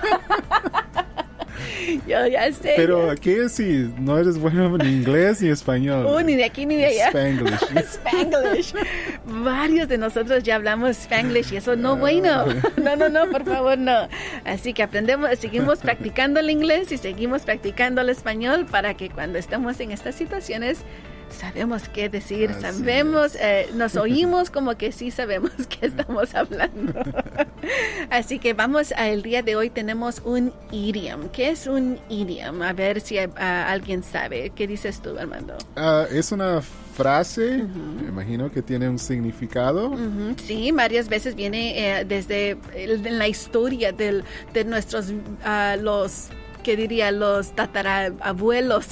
Yo 2.07 2.27
ya 2.27 2.51
sé. 2.51 2.73
Pero, 2.75 3.13
¿qué 3.21 3.49
si 3.49 3.91
no 3.99 4.17
eres 4.17 4.37
bueno 4.37 4.75
en 4.75 4.87
inglés 4.87 5.41
ni 5.41 5.49
español? 5.49 6.05
Uh, 6.05 6.21
ni 6.21 6.35
de 6.35 6.45
aquí 6.45 6.65
ni 6.65 6.75
de 6.75 6.85
allá. 6.85 7.07
Spanglish. 7.07 7.61
Spanglish. 7.75 8.73
Varios 9.25 9.87
de 9.87 9.97
nosotros 9.97 10.43
ya 10.43 10.55
hablamos 10.55 10.91
Spanglish 10.91 11.53
y 11.53 11.57
eso 11.57 11.75
no 11.75 11.95
bueno. 11.97 12.45
No, 12.77 12.95
no, 12.95 13.09
no, 13.09 13.29
por 13.31 13.45
favor, 13.45 13.77
no. 13.77 14.07
Así 14.43 14.73
que 14.73 14.83
aprendemos, 14.83 15.29
seguimos 15.39 15.79
practicando 15.79 16.39
el 16.39 16.49
inglés 16.49 16.91
y 16.91 16.97
seguimos 16.97 17.41
practicando 17.41 18.01
el 18.01 18.09
español 18.09 18.65
para 18.69 18.93
que 18.93 19.09
cuando 19.09 19.39
estamos 19.39 19.79
en 19.79 19.91
estas 19.91 20.15
situaciones 20.15 20.79
sabemos 21.29 21.87
qué 21.89 22.09
decir, 22.09 22.49
Así 22.51 22.61
sabemos, 22.61 23.35
eh, 23.35 23.67
nos 23.75 23.95
oímos 23.97 24.49
como 24.49 24.75
que 24.77 24.91
sí 24.91 25.11
sabemos 25.11 25.51
qué 25.69 25.87
estamos 25.87 26.33
hablando. 26.35 26.93
Así 28.09 28.39
que 28.39 28.53
vamos 28.53 28.91
al 28.93 29.21
día 29.23 29.41
de 29.41 29.55
hoy 29.55 29.69
tenemos 29.69 30.21
un 30.23 30.53
idiom. 30.71 31.29
¿Qué 31.29 31.49
es 31.49 31.67
un 31.67 31.99
idiom? 32.09 32.61
A 32.61 32.73
ver 32.73 33.01
si 33.01 33.17
ah, 33.17 33.69
alguien 33.69 34.03
sabe. 34.03 34.51
¿Qué 34.55 34.67
dices 34.67 35.01
tú, 35.01 35.17
Armando? 35.17 35.57
Ah, 35.75 36.05
es 36.11 36.31
una 36.31 36.61
frase, 36.61 37.61
me 38.01 38.07
imagino 38.07 38.49
que 38.49 38.61
tiene 38.61 38.87
un 38.87 38.97
significado. 38.99 39.93
Sí, 40.45 40.71
varias 40.71 41.09
veces 41.09 41.35
viene 41.35 41.99
eh, 41.99 42.05
desde 42.05 42.57
el- 42.73 43.05
en 43.05 43.17
la 43.19 43.27
historia 43.27 43.91
del, 43.91 44.23
de 44.53 44.63
nuestros, 44.63 45.11
ah, 45.43 45.75
los, 45.77 46.27
¿qué 46.65 46.75
diría? 46.75 47.11
Los 47.11 47.51
tatarabuelos. 47.55 48.87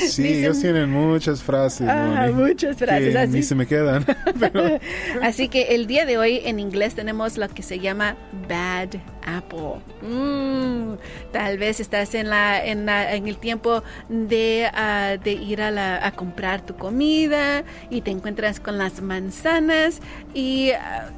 Sí, 0.00 0.22
Dicen- 0.24 0.26
ellos 0.40 0.60
tienen 0.60 0.90
muchas 0.90 1.40
frases. 1.40 1.88
Ah, 1.88 2.28
muchas 2.34 2.76
frases, 2.76 3.12
que 3.12 3.18
así. 3.18 3.32
Ni 3.32 3.42
se 3.44 3.54
me 3.54 3.66
quedan. 3.66 4.04
Pero, 4.40 4.80
Así 5.22 5.48
que 5.48 5.74
el 5.76 5.86
día 5.86 6.04
de 6.04 6.18
hoy 6.18 6.40
en 6.44 6.58
inglés 6.58 6.96
tenemos 6.96 7.38
lo 7.38 7.48
que 7.48 7.62
se 7.62 7.78
llama 7.78 8.16
bad 8.48 8.88
apple. 9.24 9.76
Mm, 10.02 10.94
tal 11.32 11.58
vez 11.58 11.78
estás 11.78 12.14
en 12.16 12.28
la 12.28 12.64
en, 12.64 12.86
la- 12.86 13.14
en 13.14 13.28
el 13.28 13.36
tiempo 13.36 13.84
de, 14.08 14.68
ah, 14.74 15.16
de 15.22 15.32
ir 15.32 15.62
a, 15.62 15.70
la- 15.70 16.04
a 16.04 16.10
comprar 16.10 16.60
tu 16.66 16.74
comida 16.74 17.62
y 17.88 18.00
te 18.00 18.10
encuentras 18.10 18.58
con 18.58 18.78
las 18.78 19.00
manzanas 19.00 20.00
y 20.34 20.70
ah, 20.72 21.08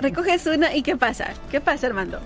recoges 0.00 0.46
una 0.46 0.74
y 0.74 0.82
¿qué 0.82 0.96
pasa? 0.96 1.28
¿Qué 1.52 1.60
pasa, 1.60 1.86
Armando? 1.86 2.18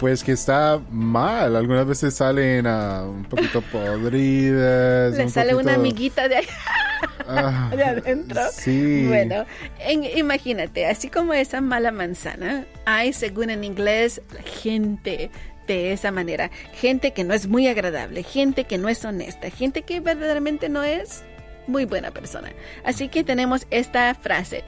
Pues 0.00 0.24
que 0.24 0.32
está 0.32 0.80
mal. 0.90 1.54
Algunas 1.54 1.86
veces 1.86 2.14
salen 2.14 2.66
un 2.66 3.24
poquito 3.24 3.60
podridas. 3.72 5.14
Le 5.16 5.24
un 5.24 5.30
sale 5.30 5.54
una 5.54 5.74
amiguita 5.74 6.26
de, 6.28 6.40
Ah, 7.28 7.70
de 7.76 7.84
adentro. 7.84 8.40
Sí. 8.52 9.04
Bueno, 9.06 9.44
en- 9.78 10.04
imagínate, 10.18 10.86
así 10.86 11.08
como 11.08 11.32
esa 11.34 11.60
mala 11.60 11.92
manzana, 11.92 12.64
hay, 12.86 13.12
según 13.12 13.50
en 13.50 13.62
inglés, 13.62 14.20
gente 14.62 15.30
de 15.68 15.92
esa 15.92 16.10
manera. 16.10 16.50
Gente 16.72 17.12
que 17.12 17.22
no 17.22 17.32
es 17.34 17.46
muy 17.46 17.68
agradable, 17.68 18.22
gente 18.24 18.64
que 18.64 18.78
no 18.78 18.88
es 18.88 19.04
honesta, 19.04 19.50
gente 19.50 19.82
que 19.82 20.00
verdaderamente 20.00 20.68
no 20.68 20.82
es 20.82 21.22
muy 21.68 21.84
buena 21.84 22.10
persona. 22.10 22.50
Así 22.84 23.08
que 23.08 23.22
tenemos 23.22 23.66
esta 23.70 24.12
frase. 24.14 24.64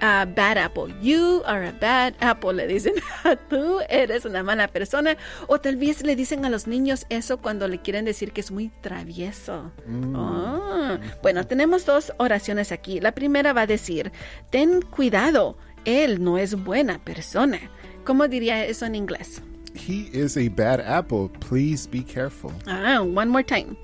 Ah, 0.00 0.26
bad 0.26 0.58
apple. 0.58 0.94
You 1.00 1.42
are 1.46 1.68
a 1.68 1.72
bad 1.72 2.14
apple, 2.20 2.54
le 2.54 2.66
dicen. 2.66 2.94
Tú 3.50 3.80
eres 3.88 4.24
una 4.24 4.42
mala 4.42 4.68
persona. 4.68 5.16
O 5.46 5.60
tal 5.60 5.76
vez 5.76 6.02
le 6.02 6.16
dicen 6.16 6.44
a 6.44 6.50
los 6.50 6.66
niños 6.66 7.06
eso 7.08 7.38
cuando 7.38 7.68
le 7.68 7.80
quieren 7.80 8.04
decir 8.04 8.32
que 8.32 8.40
es 8.40 8.50
muy 8.50 8.70
travieso. 8.80 9.72
Ah, 10.14 10.98
bueno, 11.22 11.46
tenemos 11.46 11.86
dos 11.86 12.12
oraciones 12.18 12.72
aquí. 12.72 13.00
La 13.00 13.12
primera 13.12 13.52
va 13.52 13.62
a 13.62 13.66
decir, 13.66 14.12
ten 14.50 14.82
cuidado, 14.82 15.56
él 15.84 16.22
no 16.22 16.38
es 16.38 16.54
buena 16.54 16.98
persona. 16.98 17.58
¿Cómo 18.04 18.28
diría 18.28 18.64
eso 18.64 18.86
en 18.86 18.94
inglés? 18.94 19.42
He 19.74 20.08
is 20.12 20.36
a 20.36 20.48
bad 20.48 20.80
apple. 20.80 21.28
Please 21.40 21.86
be 21.86 22.02
careful. 22.02 22.52
Ah, 22.66 23.00
one 23.02 23.26
more 23.26 23.44
time. 23.44 23.76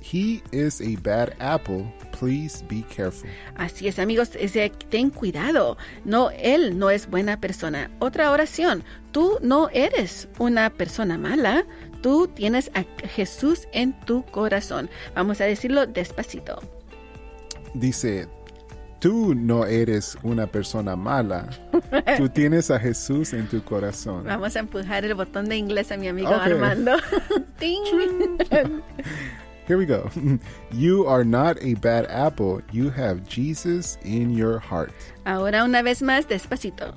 He 0.00 0.42
is 0.52 0.80
a 0.80 0.96
bad 1.02 1.34
apple. 1.40 1.84
Please 2.20 2.62
be 2.68 2.84
careful. 2.94 3.30
Así 3.56 3.88
es, 3.88 3.98
amigos, 3.98 4.32
es 4.38 4.52
de, 4.52 4.68
ten 4.90 5.08
cuidado. 5.08 5.78
No, 6.04 6.28
él 6.30 6.78
no 6.78 6.90
es 6.90 7.08
buena 7.08 7.40
persona. 7.40 7.90
Otra 7.98 8.30
oración, 8.30 8.84
tú 9.10 9.38
no 9.40 9.70
eres 9.70 10.28
una 10.38 10.68
persona 10.68 11.16
mala. 11.16 11.64
Tú 12.02 12.28
tienes 12.28 12.70
a 12.74 12.84
Jesús 13.08 13.66
en 13.72 13.98
tu 14.00 14.22
corazón. 14.26 14.90
Vamos 15.14 15.40
a 15.40 15.44
decirlo 15.44 15.86
despacito. 15.86 16.60
Dice, 17.72 18.28
tú 18.98 19.34
no 19.34 19.64
eres 19.64 20.18
una 20.22 20.46
persona 20.46 20.96
mala. 20.96 21.48
Tú 22.18 22.28
tienes 22.34 22.70
a 22.70 22.78
Jesús 22.78 23.32
en 23.32 23.48
tu 23.48 23.64
corazón. 23.64 24.24
Vamos 24.24 24.56
a 24.56 24.58
empujar 24.58 25.06
el 25.06 25.14
botón 25.14 25.48
de 25.48 25.56
inglés 25.56 25.90
a 25.90 25.96
mi 25.96 26.08
amigo 26.08 26.28
Ok. 26.28 26.40
Armando. 26.42 26.92
Here 29.70 29.78
we 29.78 29.86
go. 29.86 30.10
you 30.72 31.06
are 31.06 31.22
not 31.22 31.56
a 31.62 31.74
bad 31.74 32.06
apple. 32.10 32.60
You 32.72 32.90
have 32.90 33.22
Jesus 33.28 33.98
in 34.02 34.34
your 34.36 34.58
heart. 34.58 34.92
Ahora 35.24 35.62
una 35.62 35.80
vez 35.80 36.02
más, 36.02 36.26
despacito. 36.26 36.92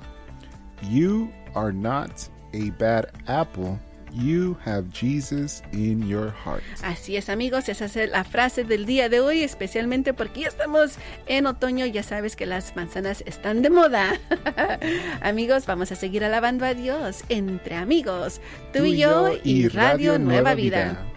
You 0.90 1.30
are 1.54 1.70
not 1.70 2.28
a 2.52 2.70
bad 2.70 3.12
apple. 3.28 3.78
You 4.10 4.56
have 4.64 4.90
Jesus 4.90 5.62
in 5.72 6.08
your 6.08 6.32
heart. 6.32 6.64
Así 6.82 7.16
es, 7.16 7.28
amigos, 7.28 7.68
esa 7.68 7.84
es 7.84 8.10
la 8.10 8.24
frase 8.24 8.64
del 8.64 8.86
día 8.86 9.08
de 9.08 9.20
hoy, 9.20 9.44
especialmente 9.44 10.12
porque 10.12 10.40
ya 10.40 10.48
estamos 10.48 10.96
en 11.26 11.46
otoño, 11.46 11.86
ya 11.86 12.02
sabes 12.02 12.34
que 12.34 12.44
las 12.44 12.74
manzanas 12.74 13.22
están 13.24 13.62
de 13.62 13.70
moda. 13.70 14.18
amigos, 15.20 15.64
vamos 15.66 15.92
a 15.92 15.94
seguir 15.94 16.24
alabando 16.24 16.64
a 16.64 16.74
Dios 16.74 17.22
entre 17.28 17.76
amigos, 17.76 18.40
tú, 18.72 18.84
y 18.84 18.96
yo 18.96 19.30
y 19.44 19.68
Radio, 19.68 20.18
Nueva, 20.18 20.56
Vida. 20.56 21.13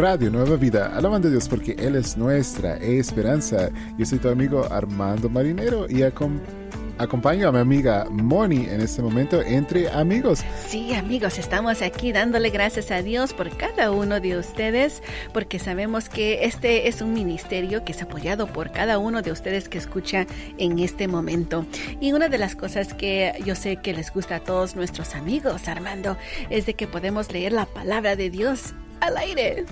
Radio 0.00 0.30
Nueva 0.30 0.56
Vida, 0.56 0.96
alabando 0.96 1.28
a 1.28 1.30
Dios 1.30 1.46
porque 1.46 1.72
Él 1.78 1.94
es 1.94 2.16
nuestra 2.16 2.78
esperanza. 2.78 3.68
Yo 3.98 4.06
soy 4.06 4.18
tu 4.18 4.30
amigo 4.30 4.66
Armando 4.72 5.28
Marinero 5.28 5.86
y 5.90 5.96
acom- 5.96 6.40
acompaño 6.96 7.48
a 7.48 7.52
mi 7.52 7.58
amiga 7.58 8.06
Moni 8.10 8.64
en 8.64 8.80
este 8.80 9.02
momento 9.02 9.42
entre 9.42 9.90
amigos. 9.90 10.40
Sí, 10.68 10.94
amigos, 10.94 11.38
estamos 11.38 11.82
aquí 11.82 12.12
dándole 12.12 12.48
gracias 12.48 12.90
a 12.90 13.02
Dios 13.02 13.34
por 13.34 13.54
cada 13.58 13.90
uno 13.90 14.20
de 14.20 14.38
ustedes, 14.38 15.02
porque 15.34 15.58
sabemos 15.58 16.08
que 16.08 16.44
este 16.46 16.88
es 16.88 17.02
un 17.02 17.12
ministerio 17.12 17.84
que 17.84 17.92
es 17.92 18.00
apoyado 18.00 18.46
por 18.46 18.72
cada 18.72 18.96
uno 18.98 19.20
de 19.20 19.32
ustedes 19.32 19.68
que 19.68 19.76
escucha 19.76 20.26
en 20.56 20.78
este 20.78 21.08
momento. 21.08 21.66
Y 22.00 22.14
una 22.14 22.30
de 22.30 22.38
las 22.38 22.56
cosas 22.56 22.94
que 22.94 23.34
yo 23.44 23.54
sé 23.54 23.76
que 23.76 23.92
les 23.92 24.10
gusta 24.14 24.36
a 24.36 24.40
todos 24.40 24.76
nuestros 24.76 25.14
amigos, 25.14 25.68
Armando, 25.68 26.16
es 26.48 26.64
de 26.64 26.72
que 26.72 26.86
podemos 26.86 27.30
leer 27.30 27.52
la 27.52 27.66
palabra 27.66 28.16
de 28.16 28.30
Dios 28.30 28.72
al 29.00 29.18
aire. 29.18 29.66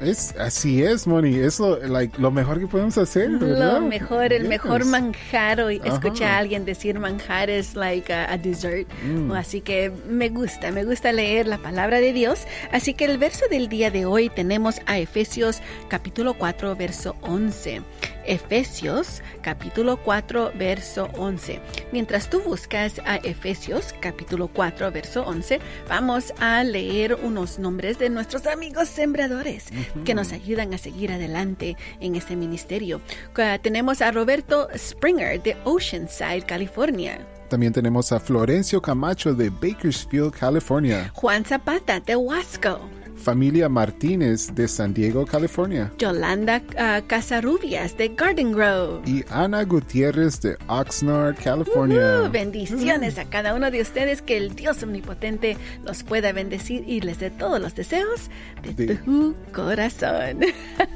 Es, 0.00 0.34
así 0.38 0.82
es, 0.82 1.06
Moni. 1.06 1.36
Es 1.36 1.58
lo, 1.58 1.78
like, 1.78 2.20
lo 2.20 2.30
mejor 2.30 2.60
que 2.60 2.66
podemos 2.66 2.98
hacer, 2.98 3.30
¿verdad? 3.30 3.80
Lo 3.80 3.86
mejor, 3.86 4.32
el 4.32 4.46
mejor 4.46 4.84
manjar. 4.84 5.60
Escucha 5.60 6.26
Ajá. 6.26 6.34
a 6.34 6.38
alguien 6.38 6.64
decir 6.64 6.98
manjar 6.98 7.48
es 7.48 7.74
like 7.74 8.12
a, 8.12 8.30
a 8.30 8.36
dessert. 8.36 8.86
Mm. 9.04 9.32
Así 9.32 9.60
que 9.62 9.90
me 10.08 10.28
gusta, 10.28 10.70
me 10.70 10.84
gusta 10.84 11.12
leer 11.12 11.46
la 11.46 11.58
palabra 11.58 12.00
de 12.00 12.12
Dios. 12.12 12.46
Así 12.72 12.92
que 12.94 13.06
el 13.06 13.16
verso 13.16 13.46
del 13.50 13.68
día 13.68 13.90
de 13.90 14.04
hoy 14.04 14.28
tenemos 14.28 14.80
a 14.86 14.98
Efesios 14.98 15.60
capítulo 15.88 16.34
4, 16.34 16.76
verso 16.76 17.16
11. 17.22 17.82
Efesios 18.26 19.22
capítulo 19.42 19.96
4, 19.98 20.52
verso 20.56 21.08
11. 21.16 21.60
Mientras 21.92 22.28
tú 22.28 22.40
buscas 22.40 23.00
a 23.04 23.16
Efesios 23.16 23.94
capítulo 24.00 24.48
4, 24.48 24.90
verso 24.90 25.22
11, 25.22 25.60
vamos 25.88 26.32
a 26.38 26.62
leer 26.64 27.14
unos 27.14 27.58
nombres 27.58 27.98
de 27.98 28.10
nuestros 28.10 28.46
amigos 28.46 28.88
sembradores 28.88 29.66
que 30.04 30.14
nos 30.14 30.32
ayudan 30.32 30.74
a 30.74 30.78
seguir 30.78 31.12
adelante 31.12 31.76
en 32.00 32.16
este 32.16 32.36
ministerio. 32.36 33.00
Uh, 33.36 33.58
tenemos 33.62 34.02
a 34.02 34.10
Roberto 34.10 34.68
Springer 34.76 35.42
de 35.42 35.56
Oceanside, 35.64 36.42
California. 36.42 37.18
También 37.48 37.72
tenemos 37.72 38.10
a 38.12 38.18
Florencio 38.18 38.82
Camacho 38.82 39.34
de 39.34 39.50
Bakersfield, 39.50 40.32
California. 40.32 41.10
Juan 41.14 41.44
Zapata 41.44 42.00
de 42.00 42.16
Huasco. 42.16 42.80
Familia 43.16 43.68
Martínez 43.68 44.54
de 44.54 44.68
San 44.68 44.94
Diego, 44.94 45.26
California. 45.26 45.92
Yolanda 45.98 46.62
uh, 46.74 47.04
Casarubias 47.06 47.96
de 47.96 48.08
Garden 48.08 48.52
Grove. 48.52 49.00
Y 49.04 49.24
Ana 49.30 49.64
Gutiérrez 49.64 50.40
de 50.42 50.56
Oxnard, 50.68 51.36
California. 51.42 52.22
Uh, 52.26 52.30
bendiciones 52.30 53.18
a 53.18 53.24
cada 53.24 53.54
uno 53.54 53.70
de 53.70 53.80
ustedes, 53.80 54.22
que 54.22 54.36
el 54.36 54.54
Dios 54.54 54.82
omnipotente 54.82 55.56
los 55.84 56.02
pueda 56.02 56.32
bendecir 56.32 56.84
y 56.86 57.00
les 57.00 57.18
dé 57.18 57.30
todos 57.30 57.60
los 57.60 57.74
deseos 57.74 58.30
de, 58.62 58.86
De- 58.86 58.94
tu 58.96 59.34
corazón. 59.52 60.40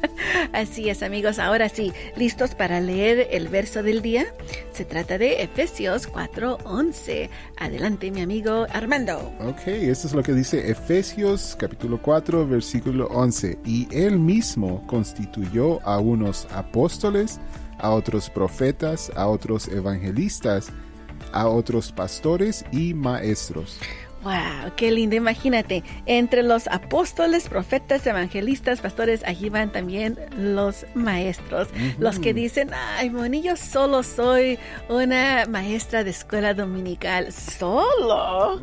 Así 0.52 0.88
es, 0.90 1.02
amigos. 1.02 1.38
Ahora 1.38 1.68
sí, 1.68 1.92
¿listos 2.16 2.54
para 2.54 2.80
leer 2.80 3.28
el 3.32 3.48
verso 3.48 3.82
del 3.82 4.02
día? 4.02 4.26
Se 4.72 4.84
trata 4.84 5.16
de 5.18 5.42
Efesios 5.42 6.08
4:11. 6.08 7.28
Adelante, 7.56 8.10
mi 8.10 8.20
amigo 8.20 8.66
Armando. 8.72 9.18
Ok, 9.40 9.66
esto 9.66 10.06
es 10.06 10.12
lo 10.14 10.22
que 10.22 10.32
dice 10.32 10.70
Efesios 10.70 11.56
capítulo 11.58 11.98
4 12.00 12.09
versículo 12.48 13.06
11. 13.06 13.58
Y 13.64 13.88
él 13.90 14.18
mismo 14.18 14.86
constituyó 14.86 15.80
a 15.86 15.98
unos 15.98 16.46
apóstoles, 16.52 17.40
a 17.78 17.90
otros 17.90 18.28
profetas, 18.30 19.10
a 19.16 19.26
otros 19.28 19.68
evangelistas, 19.68 20.70
a 21.32 21.48
otros 21.48 21.92
pastores 21.92 22.64
y 22.72 22.94
maestros. 22.94 23.78
Wow, 24.22 24.72
qué 24.76 24.90
lindo. 24.90 25.16
Imagínate, 25.16 25.82
entre 26.04 26.42
los 26.42 26.66
apóstoles, 26.68 27.48
profetas, 27.48 28.06
evangelistas, 28.06 28.80
pastores, 28.80 29.22
allí 29.24 29.48
van 29.48 29.72
también 29.72 30.18
los 30.36 30.84
maestros, 30.94 31.68
los 31.98 32.18
que 32.18 32.34
dicen, 32.34 32.70
ay, 32.98 33.08
Moni, 33.10 33.40
yo 33.42 33.56
solo 33.56 34.02
soy 34.02 34.58
una 34.90 35.46
maestra 35.48 36.04
de 36.04 36.10
escuela 36.10 36.52
dominical. 36.52 37.32
¿Solo? 37.32 38.60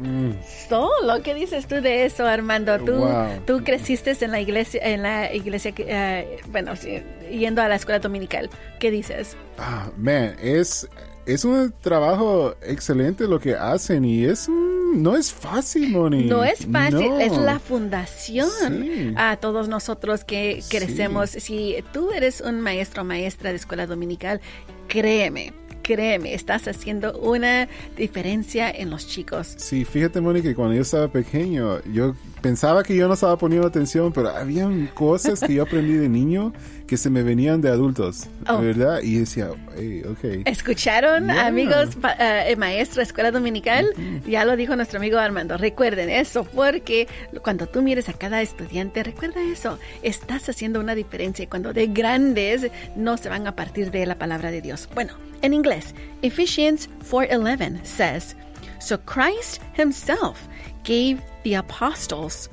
¿Solo? 0.70 1.22
¿Qué 1.24 1.34
dices 1.34 1.66
tú 1.68 1.76
de 1.82 2.06
eso, 2.06 2.26
Armando? 2.26 2.78
Tú, 2.80 2.94
Wow. 2.98 3.28
tú 3.46 3.64
creciste 3.64 4.16
en 4.22 4.32
la 4.32 4.40
iglesia, 4.40 4.80
en 4.84 5.02
la 5.02 5.34
iglesia, 5.34 5.74
eh, 5.78 6.38
bueno, 6.52 6.76
sí, 6.76 7.02
yendo 7.32 7.62
a 7.62 7.68
la 7.68 7.76
escuela 7.76 8.00
dominical. 8.00 8.50
¿Qué 8.80 8.92
dices? 8.92 9.36
Ah, 9.58 9.90
man, 9.98 10.36
es, 10.42 10.88
es 11.26 11.44
un 11.46 11.74
trabajo 11.82 12.56
excelente 12.62 13.28
lo 13.28 13.40
que 13.40 13.56
hacen 13.56 14.06
y 14.06 14.24
es 14.26 14.48
un- 14.48 14.77
no 14.98 15.16
es 15.16 15.32
fácil, 15.32 15.90
Moni. 15.90 16.26
No 16.26 16.44
es 16.44 16.66
fácil, 16.66 17.10
No. 17.10 17.20
es 17.20 17.38
la 17.38 17.60
fundación 17.60 18.50
Sí. 18.68 19.14
a 19.16 19.38
todos 19.38 19.68
nosotros 19.70 20.24
que 20.24 20.62
Sí. 20.62 20.78
crecemos. 20.78 21.30
Si 21.30 21.76
tú 21.94 22.12
eres 22.12 22.42
un 22.42 22.60
maestro 22.62 23.04
o 23.04 23.06
maestra 23.06 23.52
de 23.52 23.56
escuela 23.58 23.88
dominical, 23.88 24.42
créeme, 24.88 25.54
créeme, 25.84 26.34
estás 26.34 26.68
haciendo 26.68 27.18
una 27.20 27.68
diferencia 27.96 28.70
en 28.70 28.90
los 28.90 29.08
chicos. 29.08 29.54
Sí, 29.58 29.86
fíjate, 29.86 30.20
Moni, 30.22 30.42
que 30.42 30.54
cuando 30.56 30.76
yo 30.76 30.82
estaba 30.82 31.08
pequeño, 31.08 31.82
yo 31.86 32.14
pensaba 32.48 32.82
que 32.82 32.96
yo 32.96 33.10
no 33.10 33.16
estaba 33.16 33.38
poniendo 33.38 33.68
atención, 33.68 34.14
pero 34.14 34.30
habían 34.30 34.88
cosas 34.94 35.42
que 35.42 35.54
yo 35.54 35.64
aprendí 35.64 35.94
de 35.94 36.08
niño 36.08 36.54
que 36.88 36.96
se 36.96 37.10
me 37.10 37.22
venían 37.22 37.60
de 37.60 37.68
adultos, 37.68 38.28
Oh. 38.48 38.60
¿verdad? 38.60 39.02
Y 39.04 39.20
decía, 39.20 39.50
hey, 39.78 40.04
ok. 40.10 40.46
¿Escucharon, 40.46 41.26
Yeah. 41.26 41.48
amigos, 41.48 41.90
eh, 42.20 42.56
maestro 42.58 43.02
escuela 43.02 43.32
dominical? 43.32 43.86
Ya 44.26 44.46
lo 44.46 44.56
dijo 44.56 44.78
nuestro 44.78 44.98
amigo 45.00 45.18
Armando. 45.18 45.58
Recuerden 45.58 46.10
eso, 46.10 46.46
porque 46.46 47.10
cuando 47.44 47.68
tú 47.68 47.82
mires 47.82 48.08
a 48.08 48.14
cada 48.14 48.42
estudiante, 48.42 49.04
recuerda 49.04 49.42
eso. 49.42 49.78
Estás 50.02 50.48
haciendo 50.48 50.80
una 50.80 50.96
diferencia 50.96 51.44
y 51.44 51.48
cuando 51.48 51.74
de 51.74 51.88
grandes 51.88 52.72
no 52.96 53.18
se 53.18 53.28
van 53.28 53.46
a 53.48 53.58
partir 53.58 53.92
de 53.92 54.06
la 54.06 54.16
palabra 54.16 54.52
de 54.52 54.62
Dios. 54.62 54.88
Bueno, 54.96 55.14
en 55.42 55.54
inglés, 55.54 55.94
Ephesians 56.22 56.90
4:11 57.12 57.84
says, 57.84 58.38
So 58.80 58.98
Christ 58.98 59.60
himself 59.74 60.48
gave 60.84 61.22
the 61.44 61.56
apostles, 61.56 62.50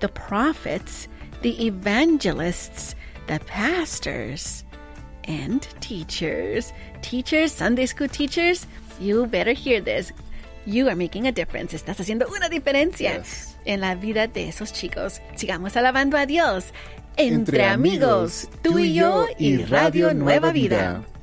the 0.00 0.08
prophets, 0.08 1.08
the 1.42 1.66
evangelists, 1.66 2.94
the 3.26 3.38
pastors, 3.46 4.64
and 5.24 5.62
teachers. 5.80 6.72
Teachers, 7.02 7.52
Sunday 7.52 7.86
school 7.86 8.08
teachers, 8.08 8.66
you 9.00 9.26
better 9.26 9.52
hear 9.52 9.80
this. 9.80 10.12
You 10.66 10.88
are 10.88 10.96
making 10.96 11.26
a 11.26 11.32
difference. 11.32 11.74
Estás 11.74 11.98
haciendo 12.00 12.26
una 12.28 12.48
diferencia 12.48 13.16
Yes. 13.18 13.56
en 13.64 13.80
la 13.80 13.94
vida 13.94 14.26
de 14.26 14.48
esos 14.48 14.72
chicos. 14.72 15.20
Sigamos 15.36 15.76
alabando 15.76 16.16
a 16.18 16.26
Dios. 16.26 16.72
Entre, 17.16 17.64
amigos, 17.64 18.48
tú 18.62 18.78
y 18.78 18.94
yo 18.94 19.26
y 19.38 19.56
Radio 19.64 20.12
Nueva 20.14 20.52
Vida. 20.52 21.02
Hillary 21.02 21.17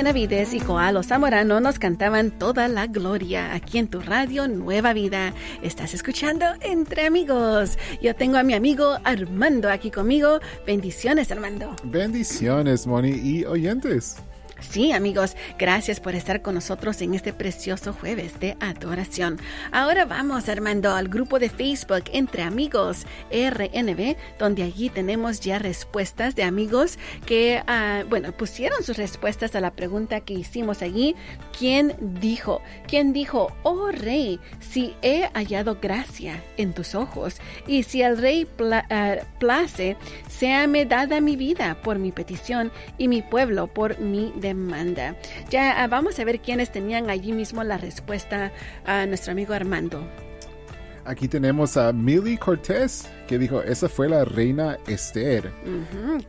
Benavides 0.00 0.54
y 0.54 0.60
Coalo 0.60 1.02
Zamorano 1.02 1.60
nos 1.60 1.78
cantaban 1.78 2.30
toda 2.30 2.68
la 2.68 2.86
gloria 2.86 3.52
aquí 3.52 3.76
en 3.76 3.86
tu 3.86 4.00
radio 4.00 4.48
Nueva 4.48 4.94
Vida. 4.94 5.34
Estás 5.60 5.92
escuchando 5.92 6.46
Entre 6.62 7.04
Amigos. 7.04 7.76
Yo 8.00 8.16
tengo 8.16 8.38
a 8.38 8.42
mi 8.42 8.54
amigo 8.54 8.96
Armando 9.04 9.68
aquí 9.68 9.90
conmigo. 9.90 10.40
Bendiciones, 10.66 11.30
Armando. 11.30 11.76
Bendiciones, 11.84 12.86
Moni, 12.86 13.10
y 13.10 13.44
oyentes. 13.44 14.16
Sí, 14.60 14.92
amigos, 14.92 15.36
gracias 15.58 16.00
por 16.00 16.14
estar 16.14 16.42
con 16.42 16.54
nosotros 16.54 17.00
en 17.00 17.14
este 17.14 17.32
precioso 17.32 17.92
jueves 17.92 18.38
de 18.40 18.56
adoración. 18.60 19.38
Ahora 19.72 20.04
vamos, 20.04 20.48
Armando, 20.48 20.94
al 20.94 21.08
grupo 21.08 21.38
de 21.38 21.48
Facebook 21.48 22.04
Entre 22.12 22.42
Amigos 22.42 23.06
RNB, 23.32 24.16
donde 24.38 24.62
allí 24.62 24.90
tenemos 24.90 25.40
ya 25.40 25.58
respuestas 25.58 26.36
de 26.36 26.44
amigos 26.44 26.98
que, 27.26 27.62
ah, 27.66 28.04
bueno, 28.08 28.32
pusieron 28.32 28.84
sus 28.84 28.98
respuestas 28.98 29.56
a 29.56 29.60
la 29.60 29.72
pregunta 29.72 30.20
que 30.20 30.34
hicimos 30.34 30.82
allí. 30.82 31.16
¿Quién 31.58 31.96
dijo? 32.20 32.60
¿Quién 32.86 33.12
dijo, 33.12 33.52
oh 33.62 33.90
rey, 33.90 34.38
si 34.60 34.94
he 35.02 35.28
hallado 35.32 35.78
gracia 35.80 36.44
en 36.58 36.74
tus 36.74 36.94
ojos 36.94 37.40
y 37.66 37.82
si 37.84 38.02
al 38.02 38.18
rey 38.18 38.46
ah, 38.90 39.16
place, 39.38 39.96
séame 40.28 40.84
dada 40.84 41.20
mi 41.20 41.34
vida 41.36 41.78
por 41.82 41.98
mi 41.98 42.12
petición 42.12 42.70
y 42.98 43.08
mi 43.08 43.22
pueblo 43.22 43.66
por 43.66 43.98
mi 43.98 44.32
demanda. 44.36 44.49
Ya 45.50 45.82
ah, 45.82 45.86
vamos 45.86 46.18
a 46.18 46.24
ver 46.24 46.40
quiénes 46.40 46.70
tenían 46.70 47.10
allí 47.10 47.32
mismo 47.32 47.64
la 47.64 47.78
respuesta 47.78 48.52
a 48.84 49.06
nuestro 49.06 49.32
amigo 49.32 49.54
Armando. 49.54 50.06
Aquí 51.04 51.28
tenemos 51.28 51.76
a 51.76 51.92
Millie 51.92 52.38
Cortés, 52.38 53.08
que 53.26 53.38
dijo, 53.38 53.62
esa 53.62 53.88
fue 53.88 54.08
la 54.08 54.24
reina 54.24 54.78
Esther. 54.86 55.50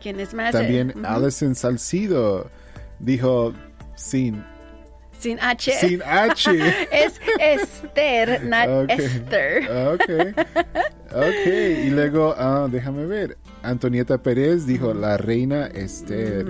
¿Quién 0.01 0.19
es 0.19 0.33
más? 0.33 0.53
También 0.53 0.93
Alison 1.05 1.55
Salcido 1.55 2.49
dijo, 2.99 3.53
sin 3.95 4.43
sin 5.21 5.39
H. 5.39 5.71
Sin 5.73 6.01
H. 6.01 6.51
es 6.91 7.21
Esther, 7.39 8.43
not 8.43 8.89
Esther. 8.89 9.69
Ok. 9.69 10.35
Ok. 11.13 11.47
Y 11.85 11.89
luego, 11.89 12.33
ah, 12.37 12.67
déjame 12.71 13.05
ver. 13.05 13.37
Antonieta 13.63 14.17
Pérez 14.17 14.65
dijo 14.65 14.93
la 14.93 15.17
reina 15.17 15.67
Esther. 15.67 16.45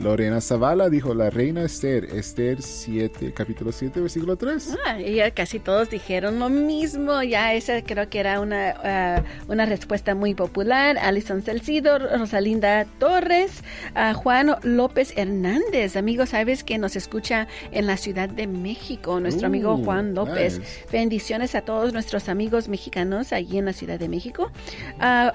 Lorena 0.00 0.40
Zavala 0.40 0.88
dijo 0.88 1.14
la 1.14 1.30
reina 1.30 1.62
Esther. 1.64 2.04
Esther 2.04 2.62
7, 2.62 3.32
capítulo 3.34 3.70
7, 3.70 4.00
versículo 4.00 4.36
3. 4.36 4.78
Ah, 4.86 5.00
y 5.00 5.16
ya 5.16 5.30
casi 5.32 5.58
todos 5.58 5.90
dijeron 5.90 6.38
lo 6.38 6.48
mismo. 6.48 7.22
Ya 7.22 7.52
esa 7.54 7.82
creo 7.82 8.08
que 8.08 8.20
era 8.20 8.40
una, 8.40 8.74
ah, 8.82 9.22
una 9.48 9.66
respuesta 9.66 10.14
muy 10.14 10.34
popular. 10.34 10.96
Alison 10.98 11.42
Celcido, 11.42 11.98
Rosalinda 11.98 12.86
Torres, 12.98 13.62
uh, 13.94 14.14
Juan 14.14 14.56
López 14.62 15.12
Hernández. 15.16 15.96
Amigos, 15.96 16.30
sabes 16.30 16.64
que 16.64 16.78
nos 16.78 16.96
escucha 16.96 17.46
en 17.72 17.86
la 17.86 17.96
Ciudad 17.96 18.28
de 18.28 18.46
México. 18.46 19.20
Nuestro 19.20 19.48
amigo 19.48 19.74
uh, 19.74 19.84
Juan 19.84 20.14
López. 20.14 20.60
Bendiciones 20.90 21.54
a 21.54 21.62
todos 21.62 21.92
nuestros 21.92 22.28
amigos 22.28 22.68
mexicanos 22.68 23.32
allí 23.32 23.58
en 23.58 23.66
la 23.66 23.71
Ciudad 23.72 23.98
de 23.98 24.08
México. 24.08 24.50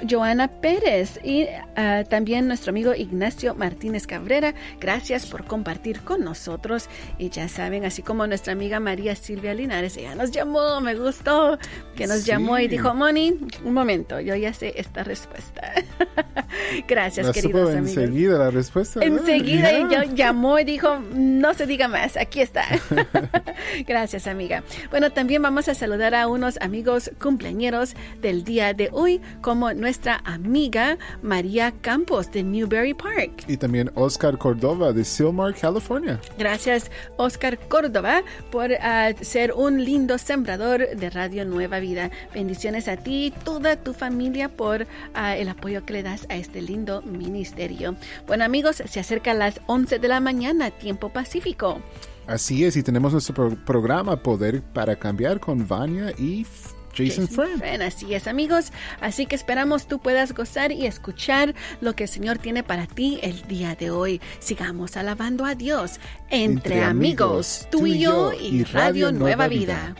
Joana 0.10 0.47
Pérez 0.47 1.19
y 1.23 1.45
ah, 1.76 2.04
también 2.10 2.47
nuestro 2.47 2.71
amigo 2.71 2.93
Ignacio 2.93 3.56
Martínez 3.56 4.08
Cabrera. 4.08 4.54
Gracias 4.80 5.26
por 5.26 5.45
compartir 5.45 6.02
con 6.02 6.23
nosotros. 6.23 6.89
Y 7.17 7.30
ya 7.30 7.47
saben, 7.47 7.86
así 7.86 8.02
como 8.02 8.28
nuestra 8.28 8.54
amiga 8.54 8.80
María 8.80 9.15
Silvia 9.15 9.54
Linares, 9.54 9.97
ella 9.97 10.15
nos 10.15 10.32
llamó, 10.32 10.82
me 10.82 10.95
gustó, 10.95 11.58
que 11.95 12.08
nos 12.08 12.26
llamó 12.26 12.60
y 12.60 12.67
dijo, 12.67 12.93
Moni, 12.93 13.36
un 13.63 13.73
momento, 13.73 14.19
yo 14.19 14.36
ya 14.36 14.54
sé 14.54 14.73
esta 14.78 15.04
respuesta. 15.04 15.73
Gracias, 16.88 17.32
queridos 17.32 17.69
amigos. 17.76 17.97
Enseguida 17.97 18.38
la 18.38 18.52
respuesta. 18.52 19.00
Enseguida 19.04 19.71
ella 19.71 20.06
llamó 20.06 20.60
y 20.60 20.63
dijo, 20.63 21.00
no 21.13 21.54
se 21.54 21.65
diga 21.65 21.88
más, 21.88 22.17
aquí 22.17 22.41
está. 22.41 22.65
Gracias, 23.88 24.28
amiga. 24.28 24.63
Bueno, 24.89 25.12
también 25.12 25.41
vamos 25.41 25.67
a 25.67 25.76
saludar 25.76 26.15
a 26.15 26.28
unos 26.28 26.58
amigos 26.62 27.12
cumpleañeros 27.21 27.95
del 28.27 28.43
día 28.43 28.73
de 28.73 28.89
hoy, 28.91 29.21
como 29.39 29.73
nuestra 29.73 30.21
amiga 30.25 30.97
María 31.21 31.71
Campos 31.79 32.29
de 32.29 32.43
Newberry 32.43 32.93
Park. 32.93 33.45
Y 33.47 33.55
también 33.55 33.89
Oscar 33.95 34.37
Cordova 34.37 34.91
de 34.91 35.05
Silmar, 35.05 35.55
California. 35.55 36.19
Gracias, 36.37 36.91
Oscar 37.15 37.57
Córdoba, 37.69 38.23
por 38.51 38.73
ah, 38.81 39.13
ser 39.21 39.53
un 39.53 39.81
lindo 39.81 40.17
sembrador 40.17 40.89
de 40.89 41.09
Radio 41.09 41.45
Nueva 41.45 41.79
Vida. 41.79 42.11
Bendiciones 42.33 42.89
a 42.89 42.97
ti 42.97 43.27
y 43.27 43.31
toda 43.31 43.77
tu 43.77 43.93
familia 43.93 44.49
por 44.49 44.87
ah, 45.13 45.37
el 45.37 45.47
apoyo 45.47 45.85
que 45.85 45.93
le 45.93 46.03
das 46.03 46.25
a 46.27 46.35
este 46.35 46.61
lindo 46.61 47.01
ministerio. 47.03 47.95
Bueno, 48.27 48.43
amigos, 48.43 48.83
se 48.85 48.99
acerca 48.99 49.31
a 49.31 49.35
las 49.35 49.61
11 49.67 49.99
de 49.99 50.07
la 50.09 50.19
mañana, 50.19 50.69
tiempo 50.69 51.07
pacífico. 51.07 51.81
Así 52.27 52.65
es, 52.65 52.75
y 52.75 52.83
tenemos 52.83 53.13
nuestro 53.13 53.55
programa 53.65 54.21
Poder 54.21 54.61
para 54.61 54.97
Cambiar 54.97 55.39
con 55.39 55.65
Vania 55.65 56.11
y 56.17 56.45
Jason, 56.97 57.27
Friend. 57.27 57.81
Así 57.81 58.13
es, 58.13 58.27
amigos. 58.27 58.71
Así 59.01 59.25
que 59.25 59.36
esperamos 59.36 59.88
tú 59.88 59.99
puedas 59.99 60.33
gozar 60.33 60.71
y 60.71 60.86
escuchar 60.86 61.53
lo 61.81 61.95
que 61.95 62.03
el 62.03 62.10
Señor 62.10 62.38
tiene 62.38 62.63
para 62.63 62.88
ti 62.88 63.19
el 63.21 63.41
día 63.43 63.75
de 63.75 63.91
hoy. 63.91 64.21
Sigamos 64.39 64.97
alabando 64.97 65.45
a 65.45 65.55
Dios 65.55 65.99
entre, 66.29 66.83
amigos, 66.83 67.67
tú 67.69 67.88
y 67.88 67.99
yo 67.99 68.31
y 68.33 68.63
Radio, 68.63 69.12
Nueva, 69.12 69.47
Vida. 69.47 69.95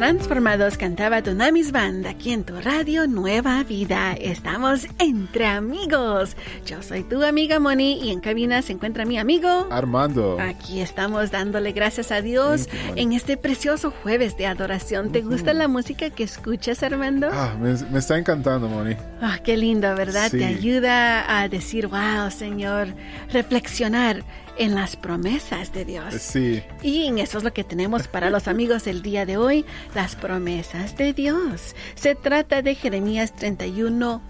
Transformados 0.00 0.78
cantaba 0.78 1.20
Dunamis 1.20 1.72
Band 1.72 2.06
aquí 2.06 2.32
en 2.32 2.44
tu 2.44 2.58
radio 2.58 3.06
Nueva 3.06 3.62
Vida. 3.64 4.14
Estamos 4.14 4.86
entre 4.98 5.44
amigos. 5.44 6.38
Yo 6.64 6.82
soy 6.82 7.02
tu 7.02 7.22
amiga 7.22 7.60
Moni 7.60 8.02
y 8.02 8.10
en 8.10 8.20
cabina 8.20 8.62
se 8.62 8.72
encuentra 8.72 9.04
mi 9.04 9.18
amigo 9.18 9.68
Armando. 9.70 10.38
Aquí 10.40 10.80
estamos 10.80 11.30
dándole 11.30 11.72
gracias 11.72 12.12
a 12.12 12.22
Dios 12.22 12.70
en 12.96 13.12
este 13.12 13.36
precioso 13.36 13.90
jueves 13.90 14.38
de 14.38 14.46
adoración. 14.46 15.12
¿Te 15.12 15.20
gusta 15.20 15.52
la 15.52 15.68
música 15.68 16.08
que 16.08 16.24
escuchas, 16.24 16.82
Armando? 16.82 17.28
Ah, 17.30 17.54
me, 17.60 17.98
está 17.98 18.16
encantando, 18.16 18.70
Moni. 18.70 18.96
Ah, 19.20 19.38
qué 19.44 19.58
lindo, 19.58 19.94
¿verdad? 19.96 20.30
Te 20.30 20.46
ayuda 20.46 21.42
a 21.42 21.46
decir, 21.50 21.88
wow, 21.88 22.30
Señor, 22.30 22.88
reflexionar 23.30 24.24
en 24.60 24.74
las 24.74 24.94
promesas 24.94 25.72
de 25.72 25.86
Dios. 25.86 26.14
Sí. 26.14 26.62
Y 26.82 27.06
en 27.06 27.18
eso 27.18 27.38
es 27.38 27.44
lo 27.44 27.52
que 27.52 27.64
tenemos 27.64 28.08
para 28.08 28.28
los 28.28 28.46
amigos 28.48 28.86
el 28.86 29.00
día 29.00 29.24
de 29.24 29.38
hoy, 29.38 29.64
las 29.94 30.14
promesas 30.14 30.96
de 30.96 31.14
Dios. 31.14 31.74
Se 31.94 32.14
trata 32.14 32.60
de 32.60 32.74
Jeremías 32.74 33.34
31 33.34 34.22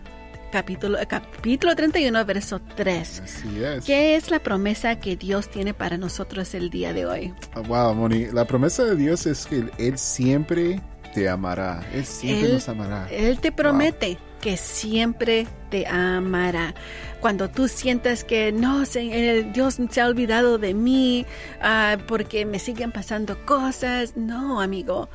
capítulo, 0.53 0.99
capítulo 1.09 1.75
31, 1.75 2.25
verso 2.25 2.61
3. 2.77 3.23
Así 3.25 3.65
es. 3.65 3.85
¿Qué 3.85 4.15
es 4.15 4.31
la 4.31 4.39
promesa 4.39 5.01
que 5.01 5.17
Dios 5.17 5.51
tiene 5.51 5.75
para 5.75 5.99
nosotros 5.99 6.55
el 6.55 6.71
día 6.71 6.93
de 6.93 7.07
hoy? 7.07 7.35
Ah, 7.55 7.61
wow, 7.61 7.95
Moni, 7.95 8.27
la 8.27 8.45
promesa 8.45 8.85
de 8.85 8.95
Dios 8.95 9.27
es 9.27 9.47
que 9.47 9.69
Él 9.79 9.99
siempre 9.99 10.81
te 11.13 11.29
amará. 11.29 11.85
Él 11.93 12.05
siempre 12.05 12.53
nos 12.53 12.69
amará. 12.69 13.09
Él 13.11 13.41
te 13.41 13.51
promete 13.51 14.17
que 14.41 14.57
siempre 14.57 15.47
te 15.71 15.87
amará. 15.87 16.75
Cuando 17.21 17.51
tú 17.51 17.69
sientas 17.69 18.25
que 18.25 18.51
no, 18.51 18.85
Dios 18.85 19.79
se 19.91 20.01
ha 20.01 20.07
olvidado 20.07 20.59
de 20.59 20.73
mí 20.73 21.27
ah, 21.61 21.99
porque 22.09 22.47
me 22.47 22.59
siguen 22.59 22.93
pasando 22.93 23.45
cosas, 23.45 24.17
no, 24.17 24.61
amigo. 24.61 25.09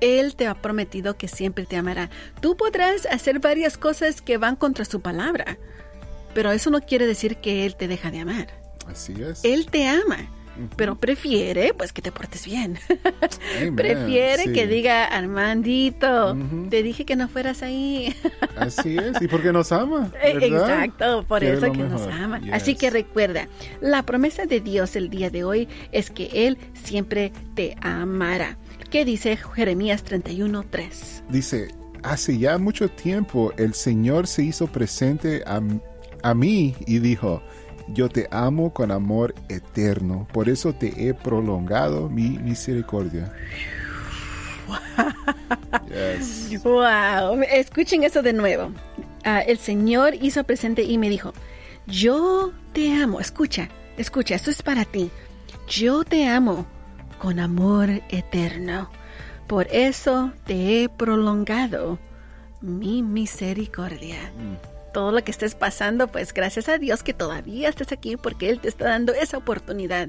Él 0.00 0.36
te 0.36 0.46
ha 0.46 0.54
prometido 0.54 1.16
que 1.16 1.26
siempre 1.26 1.66
te 1.66 1.76
amará. 1.76 2.10
Tú 2.40 2.56
podrás 2.56 3.06
hacer 3.06 3.40
varias 3.40 3.76
cosas 3.76 4.22
que 4.22 4.38
van 4.38 4.54
contra 4.54 4.84
su 4.84 5.00
palabra, 5.00 5.58
pero 6.34 6.52
eso 6.52 6.70
no 6.70 6.80
quiere 6.80 7.06
decir 7.06 7.38
que 7.38 7.66
Él 7.66 7.74
te 7.74 7.88
deja 7.88 8.12
de 8.12 8.20
amar. 8.20 8.46
Así 8.86 9.14
es. 9.20 9.44
Él 9.44 9.66
te 9.66 9.88
ama 9.88 10.30
pero 10.76 10.96
prefiere 10.96 11.74
pues 11.74 11.92
que 11.92 12.02
te 12.02 12.12
portes 12.12 12.44
bien. 12.44 12.78
prefiere 13.76 14.52
que 14.52 14.66
diga, 14.66 15.04
Armandito, 15.04 16.36
te 16.70 16.82
dije 16.82 17.04
que 17.04 17.16
no 17.16 17.28
fueras 17.28 17.62
ahí. 17.62 18.14
Así 18.56 18.96
es, 18.96 19.20
y 19.20 19.28
porque 19.28 19.52
nos 19.52 19.72
ama. 19.72 20.10
Eh, 20.22 20.38
exacto, 20.40 21.24
por 21.26 21.44
eso 21.44 21.72
que 21.72 21.82
nos 21.82 22.02
ama. 22.02 22.40
Así 22.52 22.74
que 22.74 22.90
recuerda, 22.90 23.48
la 23.80 24.02
promesa 24.04 24.46
de 24.46 24.60
Dios 24.60 24.96
el 24.96 25.10
día 25.10 25.30
de 25.30 25.44
hoy 25.44 25.68
es 25.92 26.10
que 26.10 26.30
Él 26.46 26.58
siempre 26.74 27.32
te 27.54 27.76
amará. 27.80 28.56
¿Qué 28.90 29.04
dice 29.04 29.36
Jeremías 29.36 30.04
31.3? 30.04 31.24
Dice, 31.28 31.68
hace 32.02 32.38
ya 32.38 32.58
mucho 32.58 32.88
tiempo 32.88 33.52
el 33.58 33.74
Señor 33.74 34.26
se 34.26 34.44
hizo 34.44 34.66
presente 34.66 35.42
a, 35.46 35.60
a 36.22 36.34
mí 36.34 36.74
y 36.86 36.98
dijo, 36.98 37.42
yo 37.92 38.08
te 38.08 38.28
amo 38.30 38.72
con 38.72 38.90
amor 38.90 39.34
eterno, 39.48 40.26
por 40.32 40.48
eso 40.48 40.72
te 40.72 41.08
he 41.08 41.14
prolongado 41.14 42.08
mi 42.08 42.38
misericordia. 42.38 43.32
Wow, 46.62 47.42
escuchen 47.50 48.04
eso 48.04 48.22
de 48.22 48.32
nuevo. 48.32 48.72
Ah, 49.24 49.40
el 49.40 49.58
Señor 49.58 50.14
hizo 50.20 50.44
presente 50.44 50.82
y 50.82 50.98
me 50.98 51.08
dijo, 51.08 51.32
yo 51.86 52.52
te 52.72 52.94
amo, 52.94 53.20
escucha, 53.20 53.68
escucha, 53.96 54.34
esto 54.34 54.50
es 54.50 54.62
para 54.62 54.84
ti. 54.84 55.10
Yo 55.66 56.04
te 56.04 56.28
amo 56.28 56.66
con 57.18 57.40
amor 57.40 57.90
eterno. 58.10 58.90
Por 59.46 59.66
eso 59.70 60.32
te 60.44 60.82
he 60.82 60.88
prolongado 60.88 61.98
mi 62.60 63.02
misericordia. 63.02 64.18
Mm 64.36 64.77
todo 64.98 65.12
lo 65.12 65.22
que 65.22 65.30
estés 65.30 65.54
pasando, 65.54 66.08
pues 66.08 66.34
gracias 66.34 66.68
a 66.68 66.76
Dios 66.76 67.04
que 67.04 67.14
todavía 67.14 67.68
estés 67.68 67.92
aquí 67.92 68.16
porque 68.16 68.50
Él 68.50 68.58
te 68.58 68.66
está 68.66 68.86
dando 68.86 69.12
esa 69.12 69.38
oportunidad 69.38 70.08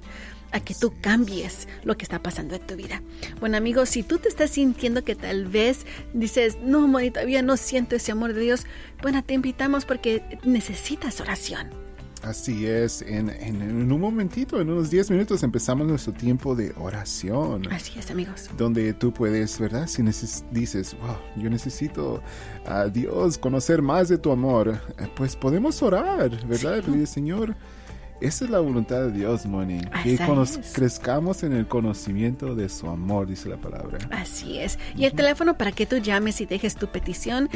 a 0.51 0.59
que 0.61 0.73
tú 0.73 0.91
cambies 0.99 1.67
lo 1.83 1.95
que 1.95 2.01
está 2.01 2.23
pasando 2.23 2.55
en 2.55 2.65
tu 2.65 2.75
vida. 2.75 3.03
Bueno, 3.39 3.55
amigos, 3.55 3.89
si 3.89 4.01
tú 4.01 4.17
te 4.17 4.29
estás 4.29 4.49
sintiendo 4.49 5.03
que 5.03 5.13
tal 5.13 5.45
vez 5.45 5.85
dices, 6.15 6.57
no, 6.63 6.87
Moni, 6.87 7.11
todavía 7.11 7.43
no 7.43 7.55
siento 7.55 7.97
ese 7.97 8.13
amor 8.13 8.33
de 8.33 8.41
Dios, 8.41 8.65
bueno, 9.03 9.23
te 9.23 9.35
invitamos 9.35 9.85
porque 9.85 10.39
necesitas 10.43 11.21
oración. 11.21 11.69
Así 12.23 12.65
es, 12.65 13.01
en, 13.01 13.29
en, 13.29 13.91
un 13.91 13.99
momentito, 13.99 14.59
en 14.59 14.69
unos 14.69 14.89
10 14.89 15.11
minutos 15.11 15.41
empezamos 15.43 15.87
nuestro 15.87 16.11
tiempo 16.11 16.53
de 16.53 16.73
oración. 16.77 17.71
Así 17.71 17.97
es, 17.97 18.11
amigos. 18.11 18.49
Donde 18.57 18.93
tú 18.93 19.13
puedes, 19.13 19.57
¿verdad? 19.57 19.87
Si 19.87 20.03
dices, 20.51 20.97
wow, 20.99 21.15
yo 21.37 21.49
necesito 21.49 22.21
a 22.65 22.87
Dios 22.87 23.37
conocer 23.37 23.81
más 23.81 24.09
de 24.09 24.17
tu 24.17 24.31
amor, 24.31 24.81
eh, 24.97 25.07
pues 25.15 25.35
podemos 25.35 25.81
orar, 25.81 26.45
¿verdad? 26.45 26.83
Sí. 26.85 27.05
Señor, 27.05 27.55
esa 28.21 28.45
es 28.45 28.51
la 28.51 28.59
voluntad 28.59 29.01
de 29.01 29.11
Dios, 29.11 29.45
Moni. 29.45 29.81
Que 30.03 30.17
crezcamos 30.73 31.43
en 31.43 31.51
el 31.53 31.67
conocimiento 31.67 32.55
de 32.55 32.67
su 32.69 32.87
amor, 32.87 33.27
dice 33.27 33.49
la 33.49 33.57
palabra. 33.57 33.99
Así 34.11 34.59
es. 34.59 34.79
Y 34.95 35.03
el 35.05 35.13
teléfono 35.13 35.57
para 35.57 35.71
que 35.71 35.85
tú 35.85 35.97
llames 35.97 36.41
y 36.41 36.45
dejes 36.45 36.75
tu 36.75 36.87
petición. 36.87 37.49